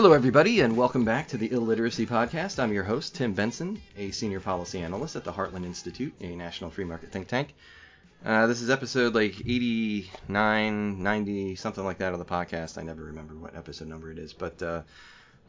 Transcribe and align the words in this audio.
Hello, 0.00 0.14
everybody, 0.14 0.60
and 0.60 0.78
welcome 0.78 1.04
back 1.04 1.28
to 1.28 1.36
the 1.36 1.50
Illiteracy 1.50 2.06
Podcast. 2.06 2.58
I'm 2.58 2.72
your 2.72 2.84
host, 2.84 3.16
Tim 3.16 3.34
Benson, 3.34 3.82
a 3.98 4.10
senior 4.12 4.40
policy 4.40 4.80
analyst 4.80 5.14
at 5.14 5.24
the 5.24 5.32
Heartland 5.32 5.66
Institute, 5.66 6.14
a 6.22 6.34
national 6.34 6.70
free 6.70 6.86
market 6.86 7.12
think 7.12 7.28
tank. 7.28 7.52
Uh, 8.24 8.46
this 8.46 8.62
is 8.62 8.70
episode 8.70 9.14
like 9.14 9.38
89, 9.40 11.02
90, 11.02 11.54
something 11.56 11.84
like 11.84 11.98
that 11.98 12.14
of 12.14 12.18
the 12.18 12.24
podcast. 12.24 12.78
I 12.78 12.82
never 12.82 13.04
remember 13.04 13.34
what 13.34 13.54
episode 13.54 13.88
number 13.88 14.10
it 14.10 14.18
is, 14.18 14.32
but 14.32 14.62
uh, 14.62 14.80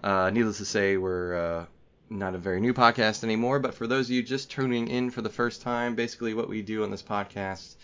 uh, 0.04 0.30
needless 0.32 0.58
to 0.58 0.66
say, 0.66 0.98
we're 0.98 1.34
uh, 1.34 1.66
not 2.10 2.36
a 2.36 2.38
very 2.38 2.60
new 2.60 2.74
podcast 2.74 3.24
anymore. 3.24 3.60
But 3.60 3.74
for 3.74 3.88
those 3.88 4.08
of 4.08 4.12
you 4.12 4.22
just 4.22 4.52
tuning 4.52 4.90
in 4.90 5.12
for 5.12 5.22
the 5.22 5.30
first 5.30 5.62
time, 5.62 5.96
basically 5.96 6.34
what 6.34 6.50
we 6.50 6.62
do 6.62 6.84
on 6.84 6.92
this 6.92 7.02
podcast 7.02 7.76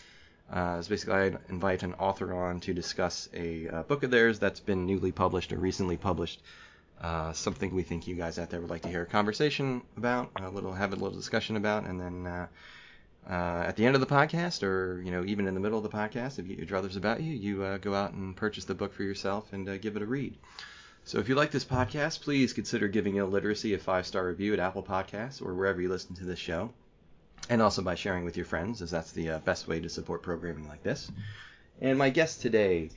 uh, 0.51 0.77
is 0.79 0.87
basically 0.87 1.13
I 1.13 1.31
invite 1.49 1.83
an 1.83 1.93
author 1.95 2.33
on 2.33 2.59
to 2.61 2.73
discuss 2.73 3.27
a 3.33 3.67
uh, 3.67 3.83
book 3.83 4.03
of 4.03 4.11
theirs 4.11 4.39
that's 4.39 4.59
been 4.59 4.85
newly 4.85 5.11
published 5.11 5.51
or 5.51 5.57
recently 5.57 5.97
published. 5.97 6.41
Uh, 7.01 7.31
something 7.33 7.75
we 7.75 7.83
think 7.83 8.07
you 8.07 8.15
guys 8.15 8.39
out 8.39 8.49
there 8.49 8.59
would 8.59 8.69
like 8.69 8.81
to 8.81 8.89
hear 8.89 9.03
a 9.03 9.05
conversation 9.05 9.81
about, 9.97 10.31
a 10.37 10.49
little 10.49 10.73
have 10.73 10.93
a 10.93 10.95
little 10.95 11.15
discussion 11.15 11.55
about, 11.55 11.85
and 11.85 11.99
then 11.99 12.25
uh, 12.25 12.47
uh, 13.29 13.65
at 13.67 13.75
the 13.75 13.85
end 13.85 13.93
of 13.93 14.01
the 14.01 14.07
podcast, 14.07 14.63
or 14.63 15.01
you 15.03 15.11
know 15.11 15.23
even 15.25 15.47
in 15.47 15.53
the 15.53 15.59
middle 15.59 15.77
of 15.77 15.83
the 15.83 15.95
podcast, 15.95 16.39
if 16.39 16.47
you, 16.47 16.55
your 16.55 16.65
druthers 16.65 16.97
about 16.97 17.21
you, 17.21 17.33
you 17.33 17.63
uh, 17.63 17.77
go 17.77 17.93
out 17.93 18.13
and 18.13 18.35
purchase 18.35 18.65
the 18.65 18.73
book 18.73 18.93
for 18.93 19.03
yourself 19.03 19.51
and 19.51 19.81
give 19.81 19.95
it 19.95 20.01
a 20.01 20.05
read. 20.05 20.35
So 21.03 21.19
if 21.19 21.29
you 21.29 21.35
like 21.35 21.51
this 21.51 21.65
podcast, 21.65 22.21
please 22.21 22.51
consider 22.51 22.87
giving 22.87 23.15
Illiteracy 23.15 23.73
a 23.75 23.77
five 23.77 24.07
star 24.07 24.25
review 24.25 24.53
at 24.53 24.59
Apple 24.59 24.83
Podcasts 24.83 25.41
or 25.41 25.53
wherever 25.53 25.81
you 25.81 25.89
listen 25.89 26.15
to 26.15 26.25
this 26.25 26.39
show 26.39 26.73
and 27.49 27.61
also 27.61 27.81
by 27.81 27.95
sharing 27.95 28.25
with 28.25 28.37
your 28.37 28.45
friends, 28.45 28.81
as 28.81 28.91
that's 28.91 29.11
the 29.11 29.29
uh, 29.31 29.39
best 29.39 29.67
way 29.67 29.79
to 29.79 29.89
support 29.89 30.21
programming 30.21 30.67
like 30.67 30.83
this. 30.83 31.11
And 31.81 31.97
my 31.97 32.09
guest 32.09 32.41
today 32.41 32.89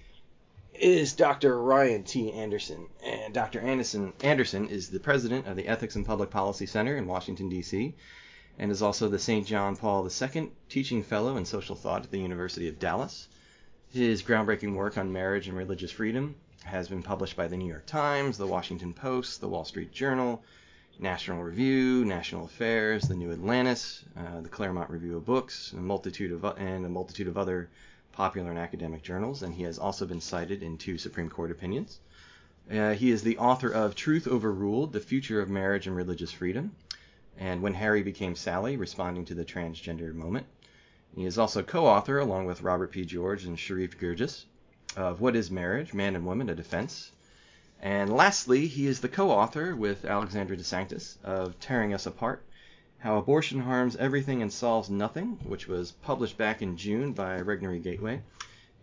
is 0.74 1.12
Dr. 1.12 1.60
Ryan 1.60 2.04
T. 2.04 2.32
Anderson. 2.32 2.86
And 3.04 3.34
Dr. 3.34 3.60
Anderson, 3.60 4.12
Anderson 4.22 4.68
is 4.68 4.88
the 4.88 5.00
president 5.00 5.46
of 5.46 5.56
the 5.56 5.68
Ethics 5.68 5.96
and 5.96 6.06
Public 6.06 6.30
Policy 6.30 6.66
Center 6.66 6.96
in 6.96 7.06
Washington, 7.06 7.48
D.C., 7.48 7.94
and 8.58 8.70
is 8.70 8.82
also 8.82 9.08
the 9.08 9.18
St. 9.18 9.46
John 9.46 9.76
Paul 9.76 10.08
II 10.08 10.50
Teaching 10.68 11.02
Fellow 11.02 11.36
in 11.36 11.44
Social 11.44 11.76
Thought 11.76 12.04
at 12.04 12.10
the 12.10 12.18
University 12.18 12.68
of 12.68 12.78
Dallas. 12.78 13.28
His 13.92 14.22
groundbreaking 14.22 14.74
work 14.74 14.98
on 14.98 15.12
marriage 15.12 15.48
and 15.48 15.56
religious 15.56 15.90
freedom 15.90 16.36
has 16.64 16.88
been 16.88 17.02
published 17.02 17.36
by 17.36 17.48
the 17.48 17.56
New 17.56 17.68
York 17.68 17.86
Times, 17.86 18.38
the 18.38 18.46
Washington 18.46 18.92
Post, 18.92 19.40
the 19.40 19.48
Wall 19.48 19.64
Street 19.64 19.92
Journal, 19.92 20.42
National 21.02 21.42
Review, 21.42 22.04
National 22.04 22.44
Affairs, 22.44 23.04
the 23.04 23.14
New 23.14 23.32
Atlantis, 23.32 24.04
uh, 24.18 24.42
the 24.42 24.50
Claremont 24.50 24.90
Review 24.90 25.16
of 25.16 25.24
Books, 25.24 25.72
a 25.72 25.80
multitude 25.80 26.30
of 26.30 26.44
and 26.58 26.84
a 26.84 26.90
multitude 26.90 27.26
of 27.26 27.38
other 27.38 27.70
popular 28.12 28.50
and 28.50 28.58
academic 28.58 29.02
journals, 29.02 29.42
and 29.42 29.54
he 29.54 29.62
has 29.62 29.78
also 29.78 30.04
been 30.04 30.20
cited 30.20 30.62
in 30.62 30.76
two 30.76 30.98
Supreme 30.98 31.30
Court 31.30 31.50
opinions. 31.50 32.00
Uh, 32.70 32.92
he 32.92 33.10
is 33.10 33.22
the 33.22 33.38
author 33.38 33.70
of 33.70 33.94
Truth 33.94 34.28
Overruled: 34.28 34.92
The 34.92 35.00
Future 35.00 35.40
of 35.40 35.48
Marriage 35.48 35.86
and 35.86 35.96
Religious 35.96 36.32
Freedom, 36.32 36.76
and 37.38 37.62
When 37.62 37.72
Harry 37.72 38.02
Became 38.02 38.36
Sally: 38.36 38.76
Responding 38.76 39.24
to 39.24 39.34
the 39.34 39.46
Transgender 39.46 40.12
Moment. 40.12 40.46
He 41.14 41.24
is 41.24 41.38
also 41.38 41.62
co-author, 41.62 42.18
along 42.18 42.44
with 42.44 42.60
Robert 42.60 42.90
P. 42.90 43.06
George 43.06 43.46
and 43.46 43.56
Sherif 43.56 43.96
Girgis, 43.96 44.44
of 44.98 45.22
What 45.22 45.34
is 45.34 45.50
Marriage? 45.50 45.94
Man 45.94 46.14
and 46.14 46.26
Woman: 46.26 46.50
A 46.50 46.54
Defense, 46.54 47.12
and 47.82 48.14
lastly, 48.14 48.66
he 48.66 48.86
is 48.86 49.00
the 49.00 49.08
co-author 49.08 49.74
with 49.74 50.04
Alexandra 50.04 50.56
DeSanctis 50.56 51.16
of 51.24 51.58
Tearing 51.60 51.94
Us 51.94 52.06
Apart: 52.06 52.44
How 52.98 53.18
Abortion 53.18 53.60
Harms 53.60 53.96
Everything 53.96 54.42
and 54.42 54.52
Solves 54.52 54.90
Nothing, 54.90 55.38
which 55.44 55.66
was 55.66 55.92
published 55.92 56.36
back 56.36 56.62
in 56.62 56.76
June 56.76 57.12
by 57.12 57.40
Regnery 57.40 57.82
Gateway, 57.82 58.20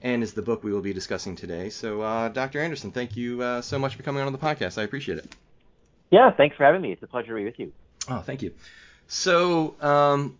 and 0.02 0.24
is 0.24 0.34
the 0.34 0.42
book 0.42 0.64
we 0.64 0.72
will 0.72 0.82
be 0.82 0.94
discussing 0.94 1.36
today. 1.36 1.70
So, 1.70 2.02
uh, 2.02 2.30
Dr. 2.30 2.60
Anderson, 2.60 2.92
thank 2.92 3.16
you 3.16 3.42
uh, 3.42 3.62
so 3.62 3.78
much 3.78 3.96
for 3.96 4.04
coming 4.04 4.24
on 4.24 4.32
the 4.32 4.40
podcast. 4.40 4.78
I 4.78 4.84
appreciate 4.84 5.20
it. 5.20 5.36
Yeah, 6.10 6.32
thanks 6.32 6.56
for 6.56 6.64
having 6.64 6.82
me. 6.82 6.92
It's 6.92 7.04
a 7.04 7.08
pleasure 7.08 7.30
to 7.30 7.36
be 7.36 7.46
with 7.46 7.60
you. 7.60 7.74
Oh, 8.10 8.22
thank 8.22 8.42
you. 8.42 8.54
So, 9.08 9.76
um, 9.82 10.38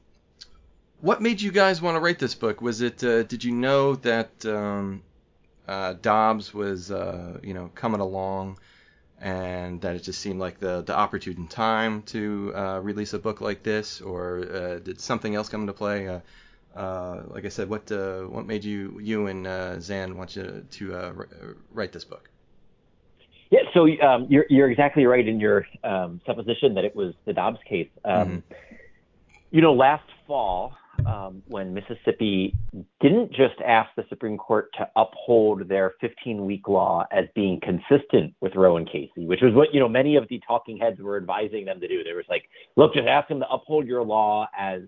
what 1.02 1.22
made 1.22 1.42
you 1.42 1.52
guys 1.52 1.82
want 1.82 1.96
to 1.96 2.00
write 2.00 2.20
this 2.20 2.36
book? 2.36 2.62
Was 2.62 2.82
it 2.82 3.04
uh, 3.04 3.24
did 3.24 3.44
you 3.44 3.52
know 3.52 3.96
that 3.96 4.46
um, 4.46 5.04
uh, 5.68 5.94
Dobbs 5.94 6.54
was, 6.54 6.92
uh, 6.92 7.40
you 7.44 7.54
know, 7.54 7.70
coming 7.76 8.00
along, 8.00 8.60
and 9.20 9.82
that 9.82 9.96
it 9.96 10.04
just 10.04 10.22
seemed 10.22 10.40
like 10.40 10.60
the 10.60 10.82
the 10.82 10.96
opportune 10.96 11.48
time 11.48 12.04
to 12.04 12.54
uh, 12.56 12.80
release 12.80 13.14
a 13.14 13.20
book 13.20 13.42
like 13.42 13.64
this, 13.64 14.02
or 14.02 14.40
uh, 14.40 14.80
did 14.80 15.02
something 15.02 15.36
else 15.36 15.50
come 15.50 15.62
into 15.62 15.74
play? 15.74 16.08
Uh, 16.08 16.20
uh, 16.76 17.24
like 17.28 17.46
I 17.46 17.50
said, 17.50 17.70
what 17.70 17.92
what 17.92 18.46
made 18.46 18.64
you 18.64 19.00
you 19.02 19.28
and 19.28 19.82
Zan 19.82 20.18
want 20.18 20.36
you 20.36 20.66
to 20.72 21.26
write 21.74 21.92
this 21.92 22.06
book? 22.06 22.30
Yeah, 23.50 23.62
so 23.74 23.88
um, 24.02 24.28
you're 24.30 24.46
you're 24.50 24.70
exactly 24.70 25.06
right 25.06 25.26
in 25.28 25.40
your 25.40 25.66
um, 25.84 26.22
supposition 26.26 26.74
that 26.76 26.86
it 26.86 26.96
was 26.96 27.14
the 27.26 27.34
Dobbs 27.34 27.60
case. 27.68 27.90
Um, 28.04 28.28
mm-hmm. 28.28 28.54
You 29.52 29.62
know, 29.62 29.74
last 29.74 30.04
fall, 30.28 30.74
um, 31.08 31.42
when 31.48 31.74
Mississippi 31.74 32.54
didn't 33.00 33.30
just 33.30 33.56
ask 33.66 33.90
the 33.96 34.04
Supreme 34.10 34.38
Court 34.38 34.70
to 34.78 34.90
uphold 34.98 35.68
their 35.70 35.94
15 36.02 36.46
week 36.46 36.68
law 36.68 37.06
as 37.12 37.26
being 37.34 37.62
consistent 37.62 38.34
with 38.42 38.56
Roe 38.56 38.76
and 38.76 38.86
Casey, 38.86 39.26
which 39.26 39.40
was 39.42 39.54
what, 39.54 39.74
you 39.74 39.80
know, 39.80 39.88
many 39.88 40.18
of 40.18 40.28
the 40.30 40.42
talking 40.46 40.78
heads 40.78 41.00
were 41.00 41.16
advising 41.16 41.64
them 41.64 41.80
to 41.80 41.88
do. 41.88 42.04
They 42.04 42.12
was 42.12 42.26
like, 42.30 42.44
look, 42.76 42.94
just 42.94 43.08
ask 43.08 43.30
them 43.30 43.40
to 43.40 43.50
uphold 43.50 43.88
your 43.88 44.04
law 44.04 44.48
as 44.58 44.82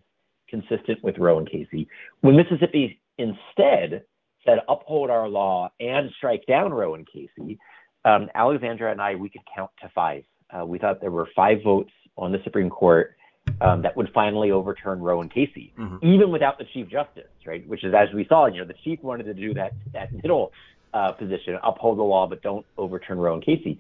consistent 0.50 1.02
with 1.04 1.18
Roe 1.18 1.40
and 1.40 1.50
Casey. 1.50 1.88
When 2.20 2.36
Mississippi 2.36 3.00
instead 3.18 4.04
said 4.46 4.60
uphold 4.68 5.10
our 5.10 5.30
law 5.30 5.72
and 5.80 6.10
strike 6.18 6.44
down 6.48 6.74
Roe 6.74 6.96
and 6.96 7.08
Casey, 7.08 7.58
um, 8.04 8.28
Alexandra 8.36 8.92
and 8.92 9.02
I, 9.02 9.16
we 9.16 9.30
could 9.30 9.42
count 9.56 9.72
to 9.82 9.90
five. 9.96 10.24
Uh, 10.52 10.66
we 10.66 10.80
thought 10.80 11.00
there 11.00 11.12
were 11.12 11.30
five 11.34 11.60
votes 11.64 11.92
on 12.18 12.34
the 12.34 12.40
Supreme 12.44 12.70
Court 12.70 13.16
um, 13.62 13.82
that 13.82 13.96
would 13.98 14.10
finally 14.14 14.52
overturn 14.52 15.00
Roe 15.02 15.22
and 15.22 15.32
Casey, 15.32 15.74
mm-hmm. 15.78 16.06
even 16.06 16.32
without 16.32 16.58
the 16.58 16.66
Chief 16.74 16.90
Justice, 16.90 17.30
right? 17.46 17.68
Which 17.68 17.84
is, 17.84 17.94
as 17.94 18.14
we 18.14 18.26
saw, 18.28 18.48
you 18.48 18.60
know, 18.60 18.66
the 18.66 18.76
Chief 18.84 19.02
wanted 19.02 19.24
to 19.24 19.34
do 19.34 19.54
that 19.56 19.74
that 19.94 20.12
middle 20.14 20.52
uh, 20.94 21.12
position, 21.14 21.58
uphold 21.64 21.98
the 21.98 22.04
law, 22.04 22.28
but 22.28 22.42
don't 22.42 22.66
overturn 22.78 23.20
Roe 23.20 23.34
and 23.34 23.44
Casey. 23.44 23.80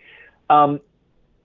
Um, 0.50 0.79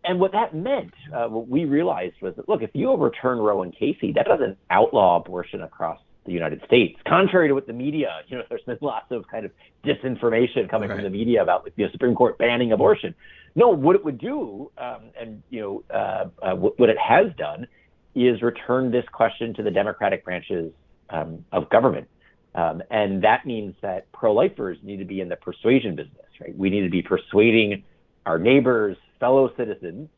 and 0.04 0.20
what 0.20 0.32
that 0.32 0.54
meant, 0.54 0.92
uh, 1.14 1.28
what 1.28 1.48
we 1.48 1.64
realized 1.64 2.16
was 2.20 2.34
that, 2.36 2.48
look, 2.48 2.62
if 2.62 2.70
you 2.74 2.90
overturn 2.90 3.38
Roe 3.38 3.62
and 3.62 3.74
Casey, 3.74 4.12
that 4.12 4.26
doesn't 4.26 4.58
outlaw 4.70 5.16
abortion 5.16 5.62
across 5.62 5.98
the 6.26 6.32
United 6.32 6.62
States. 6.66 6.98
Contrary 7.06 7.48
to 7.48 7.54
what 7.54 7.66
the 7.66 7.72
media, 7.72 8.20
you 8.28 8.36
know, 8.36 8.44
there's 8.48 8.62
been 8.62 8.78
lots 8.80 9.10
of 9.10 9.26
kind 9.28 9.44
of 9.44 9.52
disinformation 9.84 10.68
coming 10.68 10.88
right. 10.88 10.96
from 10.96 11.04
the 11.04 11.10
media 11.10 11.42
about 11.42 11.64
like, 11.64 11.74
the 11.76 11.86
Supreme 11.92 12.14
Court 12.14 12.36
banning 12.38 12.72
abortion. 12.72 13.14
No, 13.54 13.68
what 13.68 13.94
it 13.94 14.04
would 14.04 14.18
do, 14.18 14.70
um, 14.78 15.10
and 15.18 15.42
you 15.48 15.60
know, 15.60 15.84
uh, 15.94 16.24
uh, 16.42 16.56
what, 16.56 16.78
what 16.78 16.90
it 16.90 16.98
has 16.98 17.26
done 17.38 17.68
is 18.14 18.42
return 18.42 18.90
this 18.90 19.04
question 19.12 19.54
to 19.54 19.62
the 19.62 19.70
democratic 19.70 20.24
branches 20.24 20.72
um, 21.10 21.44
of 21.52 21.68
government. 21.70 22.08
Um, 22.54 22.82
and 22.90 23.22
that 23.24 23.44
means 23.44 23.74
that 23.82 24.10
pro-lifers 24.12 24.78
need 24.82 24.98
to 24.98 25.04
be 25.04 25.20
in 25.20 25.28
the 25.28 25.36
persuasion 25.36 25.96
business, 25.96 26.26
right? 26.40 26.56
We 26.56 26.70
need 26.70 26.82
to 26.82 26.90
be 26.90 27.02
persuading 27.02 27.82
our 28.26 28.38
neighbors, 28.38 28.96
fellow 29.18 29.52
citizens, 29.56 30.08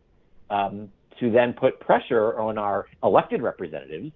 um, 0.50 0.90
to 1.18 1.30
then 1.30 1.54
put 1.54 1.80
pressure 1.80 2.38
on 2.38 2.58
our 2.58 2.86
elected 3.02 3.40
representatives 3.40 4.12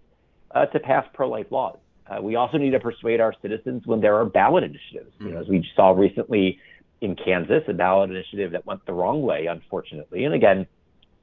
uh, 0.54 0.66
to 0.66 0.78
pass 0.80 1.06
pro-life 1.14 1.46
laws. 1.50 1.78
Uh, 2.06 2.20
we 2.20 2.36
also 2.36 2.58
need 2.58 2.70
to 2.70 2.80
persuade 2.80 3.20
our 3.20 3.34
citizens 3.40 3.86
when 3.86 4.00
there 4.00 4.16
are 4.16 4.24
ballot 4.26 4.64
initiatives. 4.64 5.12
Mm-hmm. 5.14 5.26
You 5.26 5.32
know, 5.32 5.40
as 5.40 5.48
we 5.48 5.66
saw 5.74 5.92
recently 5.92 6.58
in 7.00 7.16
Kansas, 7.16 7.62
a 7.68 7.72
ballot 7.72 8.10
initiative 8.10 8.52
that 8.52 8.66
went 8.66 8.84
the 8.84 8.92
wrong 8.92 9.22
way, 9.22 9.46
unfortunately. 9.46 10.24
And 10.24 10.34
again, 10.34 10.66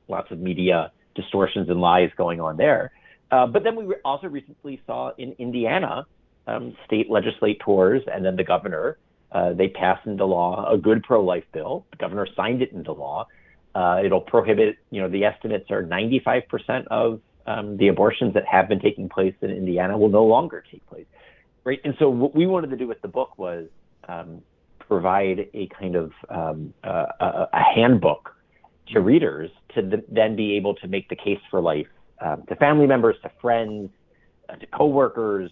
lots 0.08 0.32
of 0.32 0.40
media 0.40 0.92
distortions 1.18 1.70
and 1.70 1.82
lies 1.82 2.10
going 2.16 2.40
on 2.40 2.56
there. 2.56 2.92
Uh, 3.30 3.46
but 3.46 3.64
then 3.64 3.76
we 3.76 3.94
also 4.06 4.28
recently 4.28 4.82
saw 4.88 5.12
in 5.18 5.34
Indiana, 5.34 6.06
um, 6.48 6.76
state 6.86 7.10
legislators 7.10 8.04
and 8.12 8.24
then 8.24 8.38
the 8.38 8.44
governor, 8.44 8.98
uh, 9.34 9.52
they 9.52 9.68
passed 9.68 10.08
into 10.08 10.24
law 10.24 10.72
a 10.72 10.78
good 10.78 11.04
pro-life 11.04 11.44
bill. 11.52 11.86
The 11.92 11.98
governor 11.98 12.26
signed 12.36 12.62
it 12.62 12.72
into 12.72 12.94
law. 12.94 13.28
Uh, 13.76 14.02
it'll 14.04 14.22
prohibit, 14.22 14.78
you 14.90 15.02
know, 15.02 15.10
the 15.10 15.26
estimates 15.26 15.70
are 15.70 15.84
95% 15.84 16.88
of 16.88 17.20
um, 17.46 17.78
the 17.78 17.90
abortions 17.90 18.34
that 18.34 18.46
have 18.46 18.70
been 18.70 18.80
taking 18.80 19.10
place 19.10 19.36
in 19.42 19.52
Indiana 19.52 19.98
will 19.98 20.10
no 20.10 20.24
longer 20.24 20.64
take 20.72 20.86
place. 20.88 21.06
Right. 21.66 21.82
And 21.84 21.96
so 22.00 22.10
what 22.10 22.34
we 22.34 22.48
wanted 22.48 22.70
to 22.70 22.78
do 22.78 22.88
with 22.88 23.02
the 23.02 23.10
book 23.10 23.38
was 23.38 23.68
um, 24.08 24.42
provide 24.80 25.50
a 25.54 25.68
kind 25.68 25.96
of 25.96 26.14
um, 26.30 26.74
a, 26.84 27.48
a 27.52 27.64
handbook 27.76 28.37
to 28.94 29.02
readers 29.02 29.50
to 29.76 29.82
th- 29.82 30.04
then 30.10 30.36
be 30.36 30.56
able 30.56 30.76
to 30.76 30.88
make 30.88 31.10
the 31.10 31.16
case 31.16 31.40
for 31.50 31.62
life 31.62 31.88
um, 32.20 32.44
to 32.48 32.56
family 32.56 32.88
members, 32.88 33.16
to 33.24 33.32
friends, 33.42 33.90
uh, 34.50 34.56
to 34.56 34.66
coworkers, 34.68 35.52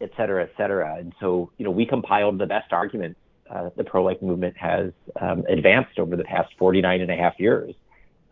et 0.00 0.10
cetera, 0.16 0.42
et 0.42 0.50
cetera. 0.56 0.96
And 0.96 1.12
so, 1.20 1.50
you 1.58 1.64
know, 1.64 1.70
we 1.70 1.86
compiled 1.86 2.38
the 2.38 2.46
best 2.46 2.72
arguments 2.72 3.18
uh, 3.50 3.70
the 3.76 3.84
pro-life 3.84 4.20
movement 4.22 4.56
has 4.56 4.90
um, 5.20 5.44
advanced 5.48 5.98
over 5.98 6.16
the 6.16 6.24
past 6.24 6.52
49 6.58 7.00
and 7.00 7.10
a 7.10 7.16
half 7.16 7.34
years, 7.38 7.74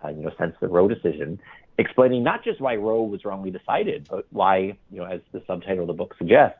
uh, 0.04 0.08
you 0.08 0.22
know, 0.22 0.30
since 0.38 0.54
the 0.60 0.68
Roe 0.68 0.88
decision, 0.88 1.38
explaining 1.78 2.22
not 2.22 2.42
just 2.42 2.60
why 2.60 2.76
Roe 2.76 3.02
was 3.02 3.24
wrongly 3.24 3.50
decided, 3.50 4.06
but 4.10 4.26
why, 4.30 4.76
you 4.90 4.98
know, 4.98 5.04
as 5.04 5.20
the 5.32 5.42
subtitle 5.46 5.82
of 5.82 5.88
the 5.88 5.92
book 5.92 6.14
suggests, 6.18 6.58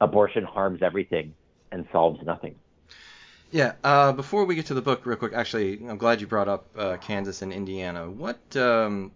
abortion 0.00 0.44
harms 0.44 0.80
everything 0.82 1.34
and 1.72 1.86
solves 1.92 2.20
nothing. 2.24 2.54
Yeah. 3.50 3.72
Uh, 3.82 4.12
before 4.12 4.44
we 4.44 4.54
get 4.54 4.66
to 4.66 4.74
the 4.74 4.82
book, 4.82 5.06
real 5.06 5.16
quick, 5.16 5.32
actually, 5.32 5.80
I'm 5.88 5.96
glad 5.96 6.20
you 6.20 6.26
brought 6.26 6.48
up 6.48 6.68
uh, 6.76 6.96
Kansas 6.98 7.40
and 7.42 7.52
Indiana. 7.52 8.10
What 8.10 8.56
um, 8.56 9.12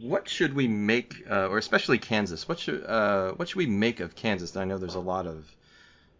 what 0.00 0.28
should 0.28 0.54
we 0.54 0.68
make, 0.68 1.24
uh, 1.30 1.48
or 1.48 1.58
especially 1.58 1.98
Kansas? 1.98 2.48
What 2.48 2.58
should 2.58 2.84
uh, 2.84 3.32
what 3.32 3.48
should 3.48 3.58
we 3.58 3.66
make 3.66 4.00
of 4.00 4.14
Kansas? 4.14 4.56
I 4.56 4.64
know 4.64 4.78
there's 4.78 4.94
a 4.94 5.00
lot 5.00 5.26
of, 5.26 5.54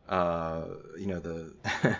uh, 0.08 0.64
you 0.98 1.06
know, 1.06 1.20
the 1.20 1.52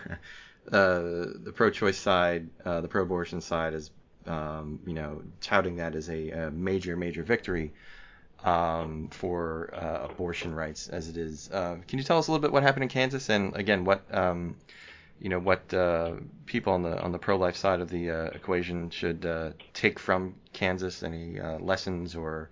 uh, 0.71 1.39
the 1.45 1.53
pro-choice 1.55 1.99
side, 1.99 2.49
the 2.65 2.89
pro-abortion 2.89 3.41
side 3.41 3.73
is, 3.73 3.91
um, 4.27 4.81
you 4.87 4.95
know, 4.95 5.23
touting 5.41 5.77
that 5.77 5.95
as 5.95 6.11
a, 6.11 6.31
a 6.31 6.51
major 6.51 6.95
major 6.95 7.23
victory 7.23 7.73
um, 8.45 9.09
for 9.11 9.71
uh, 9.75 10.09
abortion 10.11 10.55
rights 10.55 10.89
as 10.89 11.09
it 11.09 11.17
is. 11.17 11.51
Uh, 11.51 11.77
can 11.87 11.99
you 11.99 12.05
tell 12.05 12.19
us 12.19 12.29
a 12.29 12.31
little 12.31 12.43
bit 12.43 12.53
what 12.53 12.63
happened 12.63 12.83
in 12.83 12.89
Kansas 12.89 13.29
and 13.29 13.55
again 13.57 13.85
what 13.85 14.03
um, 14.15 14.57
you 15.21 15.29
know 15.29 15.39
what 15.39 15.73
uh, 15.75 16.15
people 16.47 16.73
on 16.73 16.83
the 16.83 17.01
on 17.01 17.13
the 17.13 17.19
pro-life 17.19 17.57
side 17.57 17.81
of 17.81 17.91
the 17.91 18.11
uh, 18.11 18.25
equation 18.35 18.91
should 18.91 19.27
uh, 19.27 19.51
take 19.75 19.99
from 19.99 20.35
Kansas? 20.53 21.03
Any 21.03 21.39
uh, 21.39 21.59
lessons 21.59 22.17
or 22.17 22.51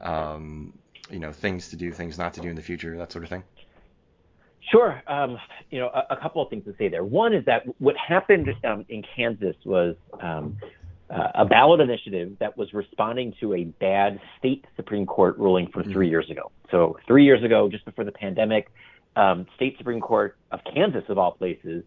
um, 0.00 0.72
you 1.10 1.18
know 1.18 1.32
things 1.32 1.68
to 1.68 1.76
do, 1.76 1.92
things 1.92 2.18
not 2.18 2.34
to 2.34 2.40
do 2.40 2.48
in 2.48 2.56
the 2.56 2.62
future, 2.62 2.96
that 2.96 3.12
sort 3.12 3.24
of 3.24 3.30
thing. 3.30 3.42
Sure. 4.70 5.02
Um, 5.06 5.38
you 5.70 5.78
know, 5.78 5.88
a, 5.88 6.14
a, 6.14 6.16
couple 6.16 6.42
of 6.42 6.50
things 6.50 6.64
to 6.66 6.74
say 6.76 6.88
there. 6.88 7.02
One 7.02 7.32
is 7.32 7.44
that 7.46 7.62
what 7.80 7.96
happened 7.96 8.48
um, 8.64 8.84
in 8.90 9.02
Kansas 9.16 9.56
was 9.64 9.96
um, 10.20 10.58
uh, 11.08 11.28
a 11.34 11.44
ballot 11.46 11.80
initiative 11.80 12.36
that 12.40 12.56
was 12.56 12.74
responding 12.74 13.34
to 13.40 13.54
a 13.54 13.64
bad 13.64 14.20
state 14.38 14.66
Supreme 14.76 15.06
Court 15.06 15.38
ruling 15.38 15.68
from 15.68 15.84
mm-hmm. 15.84 15.92
three 15.92 16.10
years 16.10 16.28
ago. 16.30 16.50
So 16.70 16.98
three 17.06 17.24
years 17.24 17.42
ago, 17.42 17.70
just 17.70 17.86
before 17.86 18.04
the 18.04 18.12
pandemic, 18.12 18.70
um, 19.16 19.46
state 19.56 19.78
Supreme 19.78 20.00
Court 20.00 20.36
of 20.50 20.60
Kansas, 20.72 21.04
of 21.08 21.16
all 21.16 21.32
places, 21.32 21.82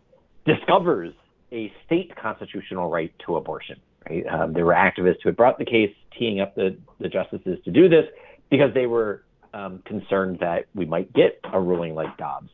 discovers 0.46 1.14
a 1.52 1.72
state 1.86 2.16
constitutional 2.16 2.90
right 2.90 3.14
to 3.26 3.36
abortion. 3.36 3.80
Right? 4.10 4.26
Um, 4.28 4.54
there 4.54 4.66
were 4.66 4.74
activists 4.74 5.18
who 5.24 5.30
had 5.30 5.36
brought 5.36 5.60
the 5.60 5.66
case, 5.66 5.94
teeing 6.18 6.42
up 6.42 6.56
the, 6.56 6.78
the 7.00 7.10
justices 7.10 7.60
to 7.66 7.72
do 7.72 7.90
this 7.90 8.06
because 8.50 8.74
they 8.74 8.86
were 8.86 9.24
um, 9.54 9.82
concerned 9.86 10.38
that 10.40 10.66
we 10.74 10.86
might 10.86 11.12
get 11.14 11.40
a 11.52 11.60
ruling 11.60 11.94
like 11.94 12.16
Dobbs. 12.18 12.50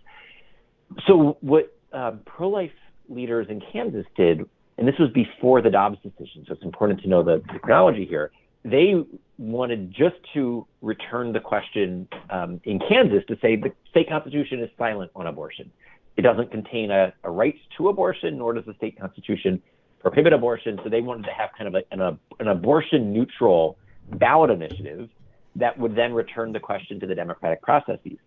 So 1.06 1.38
what 1.42 1.76
um, 1.94 2.22
pro-life 2.26 2.72
leaders 3.10 3.48
in 3.50 3.62
Kansas 3.72 4.06
did, 4.16 4.42
and 4.78 4.88
this 4.88 4.96
was 5.00 5.10
before 5.12 5.62
the 5.62 5.70
Dobbs 5.70 5.98
decision, 6.02 6.46
so 6.48 6.54
it's 6.54 6.64
important 6.64 7.02
to 7.02 7.08
know 7.08 7.24
the 7.24 7.42
technology 7.52 8.06
here. 8.06 8.32
They 8.64 8.96
wanted 9.38 9.92
just 9.92 10.16
to 10.34 10.66
return 10.82 11.32
the 11.32 11.40
question 11.40 12.08
um, 12.30 12.60
in 12.64 12.80
Kansas 12.80 13.24
to 13.28 13.38
say 13.42 13.56
the 13.56 13.72
state 13.90 14.10
constitution 14.10 14.60
is 14.62 14.70
silent 14.78 15.12
on 15.16 15.28
abortion. 15.28 15.72
It 16.18 16.24
doesn't 16.24 16.52
contain 16.52 16.90
a, 16.92 17.14
a 17.24 17.30
right 17.30 17.56
to 17.78 17.90
abortion, 17.90 18.40
nor 18.40 18.54
does 18.54 18.66
the 18.66 18.74
state 18.74 19.00
constitution 19.00 19.62
prohibit 20.00 20.34
abortion. 20.34 20.80
So 20.84 20.90
they 20.90 21.02
wanted 21.02 21.26
to 21.26 21.32
have 21.32 21.52
kind 21.58 21.68
of 21.68 21.76
a, 21.76 21.84
an, 21.92 22.20
an 22.40 22.48
abortion 22.48 23.14
neutral 23.14 23.78
ballot 24.14 24.50
initiative 24.50 25.10
that 25.56 25.78
would 25.78 25.96
then 25.96 26.14
return 26.14 26.54
the 26.54 26.60
question 26.60 27.00
to 27.00 27.08
the 27.08 27.16
democratic 27.16 27.62
processes. 27.62 28.18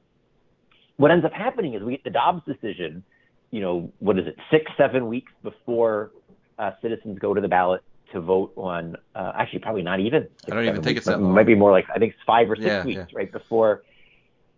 What 0.96 1.10
ends 1.10 1.24
up 1.24 1.32
happening 1.32 1.74
is 1.74 1.82
we 1.82 1.92
get 1.92 2.04
the 2.04 2.10
Dobbs 2.10 2.42
decision, 2.44 3.02
you 3.50 3.60
know, 3.60 3.92
what 3.98 4.18
is 4.18 4.26
it, 4.26 4.36
six, 4.50 4.70
seven 4.76 5.08
weeks 5.08 5.32
before 5.42 6.12
uh, 6.58 6.72
citizens 6.82 7.18
go 7.18 7.34
to 7.34 7.40
the 7.40 7.48
ballot 7.48 7.82
to 8.12 8.20
vote 8.20 8.52
on, 8.56 8.96
uh, 9.14 9.32
actually, 9.34 9.60
probably 9.60 9.82
not 9.82 10.00
even. 10.00 10.28
Like 10.44 10.52
I 10.52 10.54
don't 10.56 10.64
even 10.64 10.74
think 10.82 10.86
weeks, 10.86 10.98
it's 10.98 11.06
that 11.06 11.20
long. 11.20 11.30
It 11.30 11.34
might 11.34 11.46
be 11.46 11.54
more 11.54 11.70
like, 11.70 11.86
I 11.94 11.98
think 11.98 12.12
it's 12.14 12.22
five 12.26 12.50
or 12.50 12.56
six 12.56 12.66
yeah, 12.66 12.84
weeks, 12.84 13.00
yeah. 13.10 13.16
right 13.16 13.32
before 13.32 13.82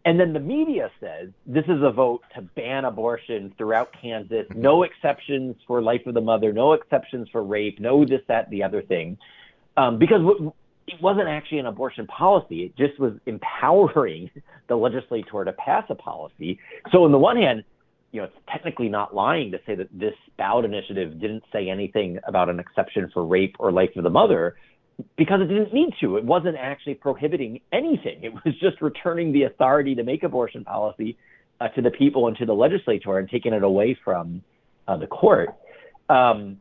and 0.05 0.19
then 0.19 0.33
the 0.33 0.41
media 0.41 0.91
says 1.01 1.29
this 1.47 1.65
is 1.65 1.83
a 1.83 1.91
vote 1.91 2.23
to 2.35 2.43
ban 2.43 2.85
abortion 2.85 3.55
throughout 3.57 3.91
Kansas, 4.01 4.47
no 4.55 4.83
exceptions 4.83 5.57
for 5.67 5.81
life 5.81 6.03
of 6.07 6.15
the 6.15 6.21
mother, 6.21 6.53
no 6.53 6.73
exceptions 6.73 7.29
for 7.31 7.43
rape, 7.43 7.79
no 7.79 8.05
this, 8.05 8.21
that, 8.27 8.51
the 8.51 8.65
other 8.65 8.83
thing. 8.83 9.17
Um, 9.77 9.99
because 9.99 10.21
it 10.89 11.01
wasn't 11.01 11.29
actually 11.29 11.59
an 11.59 11.67
abortion 11.67 12.07
policy, 12.09 12.65
it 12.65 12.77
just 12.77 12.99
was 12.99 13.13
empowering 13.27 14.31
the 14.69 14.77
legislator 14.77 15.45
to 15.45 15.53
pass 15.53 15.85
a 15.89 15.95
policy. 15.95 16.59
So, 16.91 17.05
on 17.05 17.13
the 17.13 17.19
one 17.19 17.37
hand, 17.37 17.65
you 18.11 18.21
know, 18.21 18.27
it's 18.27 18.37
technically 18.51 18.89
not 18.89 19.15
lying 19.15 19.53
to 19.53 19.61
say 19.65 19.75
that 19.77 19.89
this 19.93 20.15
ballot 20.37 20.65
initiative 20.65 21.19
didn't 21.21 21.45
say 21.53 21.71
anything 21.71 22.19
about 22.27 22.51
an 22.51 22.59
exception 22.61 23.11
for 23.15 23.25
rape 23.25 23.57
or 23.59 23.73
life 23.73 23.91
of 23.97 24.03
the 24.03 24.11
mother 24.11 24.57
because 25.17 25.41
it 25.41 25.47
didn't 25.47 25.73
need 25.73 25.95
to. 26.01 26.17
It 26.17 26.25
wasn't 26.25 26.57
actually 26.57 26.95
prohibiting 26.95 27.61
anything. 27.73 28.23
It 28.23 28.33
was 28.33 28.55
just 28.61 28.81
returning 28.81 29.33
the 29.33 29.45
authority 29.45 29.95
to 29.95 30.03
make 30.03 30.23
abortion 30.23 30.65
policy 30.65 31.17
uh, 31.61 31.69
to 31.69 31.83
the 31.83 31.91
people 31.91 32.29
and 32.29 32.37
to 32.39 32.47
the 32.47 32.55
legislature 32.55 33.19
and 33.19 33.29
taking 33.29 33.53
it 33.53 33.63
away 33.63 33.97
from 34.05 34.43
uh, 34.89 34.97
the 34.97 35.07
court. 35.07 35.51
Um, 36.09 36.59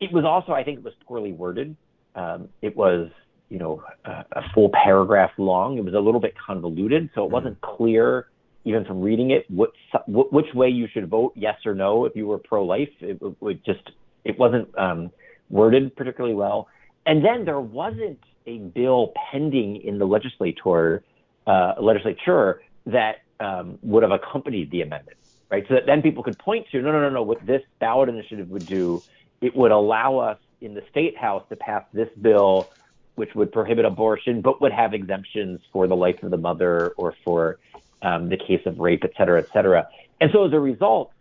it 0.00 0.12
was 0.12 0.24
also, 0.24 0.52
I 0.52 0.64
think, 0.64 0.78
it 0.78 0.84
was 0.84 0.94
poorly 1.06 1.32
worded. 1.32 1.76
Um, 2.14 2.48
it 2.62 2.76
was, 2.76 3.10
you 3.48 3.58
know, 3.58 3.82
a, 4.04 4.10
a, 4.32 4.42
full 4.54 4.70
paragraph 4.84 5.30
long. 5.36 5.78
It 5.78 5.84
was 5.84 5.94
a 5.94 5.98
little 5.98 6.20
bit 6.20 6.34
convoluted, 6.46 7.10
so 7.14 7.22
it 7.22 7.24
mm-hmm. 7.24 7.34
wasn't 7.34 7.60
clear, 7.60 8.26
even 8.64 8.84
from 8.84 9.00
reading 9.00 9.30
it, 9.32 9.46
what, 9.50 9.70
which 10.06 10.46
way 10.54 10.68
you 10.68 10.86
should 10.92 11.08
vote, 11.08 11.32
yes 11.34 11.56
or 11.66 11.74
no, 11.74 12.04
if 12.04 12.14
you 12.14 12.26
were 12.26 12.38
pro-life. 12.38 12.88
It, 13.00 13.20
it 13.42 13.64
just, 13.64 13.90
it 14.24 14.38
wasn't 14.38 14.68
um, 14.78 15.10
worded 15.50 15.94
particularly 15.96 16.36
well. 16.36 16.68
And 17.06 17.24
then 17.24 17.44
there 17.44 17.60
wasn't 17.60 18.20
a 18.46 18.58
bill 18.58 19.12
pending 19.30 19.76
in 19.76 19.98
the 19.98 20.06
legislature, 20.06 21.02
uh, 21.46 21.74
legislature 21.80 22.62
that 22.86 23.22
um, 23.40 23.78
would 23.82 24.02
have 24.02 24.12
accompanied 24.12 24.70
the 24.70 24.82
amendment, 24.82 25.16
right? 25.50 25.64
So 25.68 25.74
that 25.74 25.86
then 25.86 26.02
people 26.02 26.22
could 26.22 26.38
point 26.38 26.66
to, 26.72 26.80
no, 26.80 26.92
no, 26.92 27.00
no, 27.00 27.10
no, 27.10 27.22
what 27.22 27.44
this 27.46 27.62
ballot 27.78 28.08
initiative 28.08 28.48
would 28.50 28.66
do, 28.66 29.02
it 29.40 29.54
would 29.56 29.70
allow 29.70 30.18
us 30.18 30.38
in 30.60 30.74
the 30.74 30.82
state 30.90 31.16
house 31.16 31.44
to 31.50 31.56
pass 31.56 31.84
this 31.92 32.08
bill, 32.20 32.70
which 33.16 33.34
would 33.34 33.52
prohibit 33.52 33.84
abortion, 33.84 34.40
but 34.40 34.60
would 34.60 34.72
have 34.72 34.94
exemptions 34.94 35.60
for 35.72 35.86
the 35.86 35.96
life 35.96 36.22
of 36.22 36.30
the 36.30 36.36
mother 36.36 36.90
or 36.96 37.14
for 37.24 37.58
um, 38.02 38.28
the 38.28 38.36
case 38.36 38.62
of 38.66 38.78
rape, 38.78 39.04
et 39.04 39.12
cetera, 39.16 39.40
et 39.40 39.48
cetera. 39.52 39.86
And 40.20 40.30
so 40.32 40.44
as 40.46 40.52
a 40.52 40.60
result, 40.60 41.12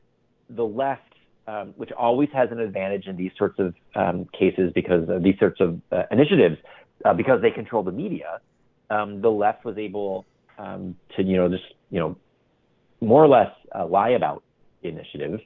the 0.49 0.65
left 0.65 1.12
um, 1.47 1.73
which 1.75 1.91
always 1.91 2.29
has 2.33 2.49
an 2.51 2.59
advantage 2.59 3.07
in 3.07 3.17
these 3.17 3.31
sorts 3.37 3.59
of 3.59 3.73
um, 3.95 4.27
cases 4.37 4.71
because 4.73 5.09
of 5.09 5.23
these 5.23 5.37
sorts 5.39 5.59
of 5.59 5.79
uh, 5.91 6.03
initiatives, 6.11 6.57
uh, 7.05 7.13
because 7.13 7.41
they 7.41 7.51
control 7.51 7.83
the 7.83 7.91
media. 7.91 8.39
Um, 8.89 9.21
the 9.21 9.29
left 9.29 9.65
was 9.65 9.77
able 9.77 10.25
um, 10.57 10.95
to, 11.15 11.23
you 11.23 11.37
know, 11.37 11.49
just 11.49 11.63
you 11.89 11.99
know, 11.99 12.15
more 13.01 13.23
or 13.23 13.27
less 13.27 13.51
uh, 13.75 13.85
lie 13.85 14.11
about 14.11 14.43
the 14.81 14.89
initiative, 14.89 15.39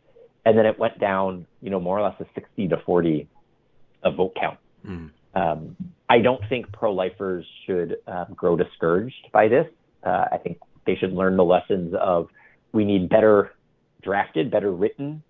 and 0.46 0.58
then 0.58 0.66
it 0.66 0.78
went 0.78 1.00
down, 1.00 1.46
you 1.62 1.70
know, 1.70 1.80
more 1.80 2.00
or 2.00 2.04
less 2.04 2.20
a 2.20 2.26
60 2.36 2.68
to 2.70 2.78
40 2.86 3.28
a 4.04 4.12
vote 4.12 4.34
count. 4.40 4.60
Mm. 4.86 5.12
I 6.10 6.20
don't 6.20 6.42
think 6.50 6.72
pro-lifers 6.72 7.46
should 7.66 7.98
um, 8.08 8.28
grow 8.36 8.56
discouraged 8.56 9.28
by 9.34 9.48
this. 9.48 9.66
Uh, 10.06 10.26
I 10.32 10.38
think 10.38 10.60
they 10.86 10.96
should 10.96 11.12
learn 11.12 11.36
the 11.36 11.44
lessons 11.44 11.94
of 12.00 12.30
we 12.72 12.86
need 12.86 13.10
better 13.10 13.52
drafted, 14.02 14.50
better 14.50 14.72
written 14.72 15.22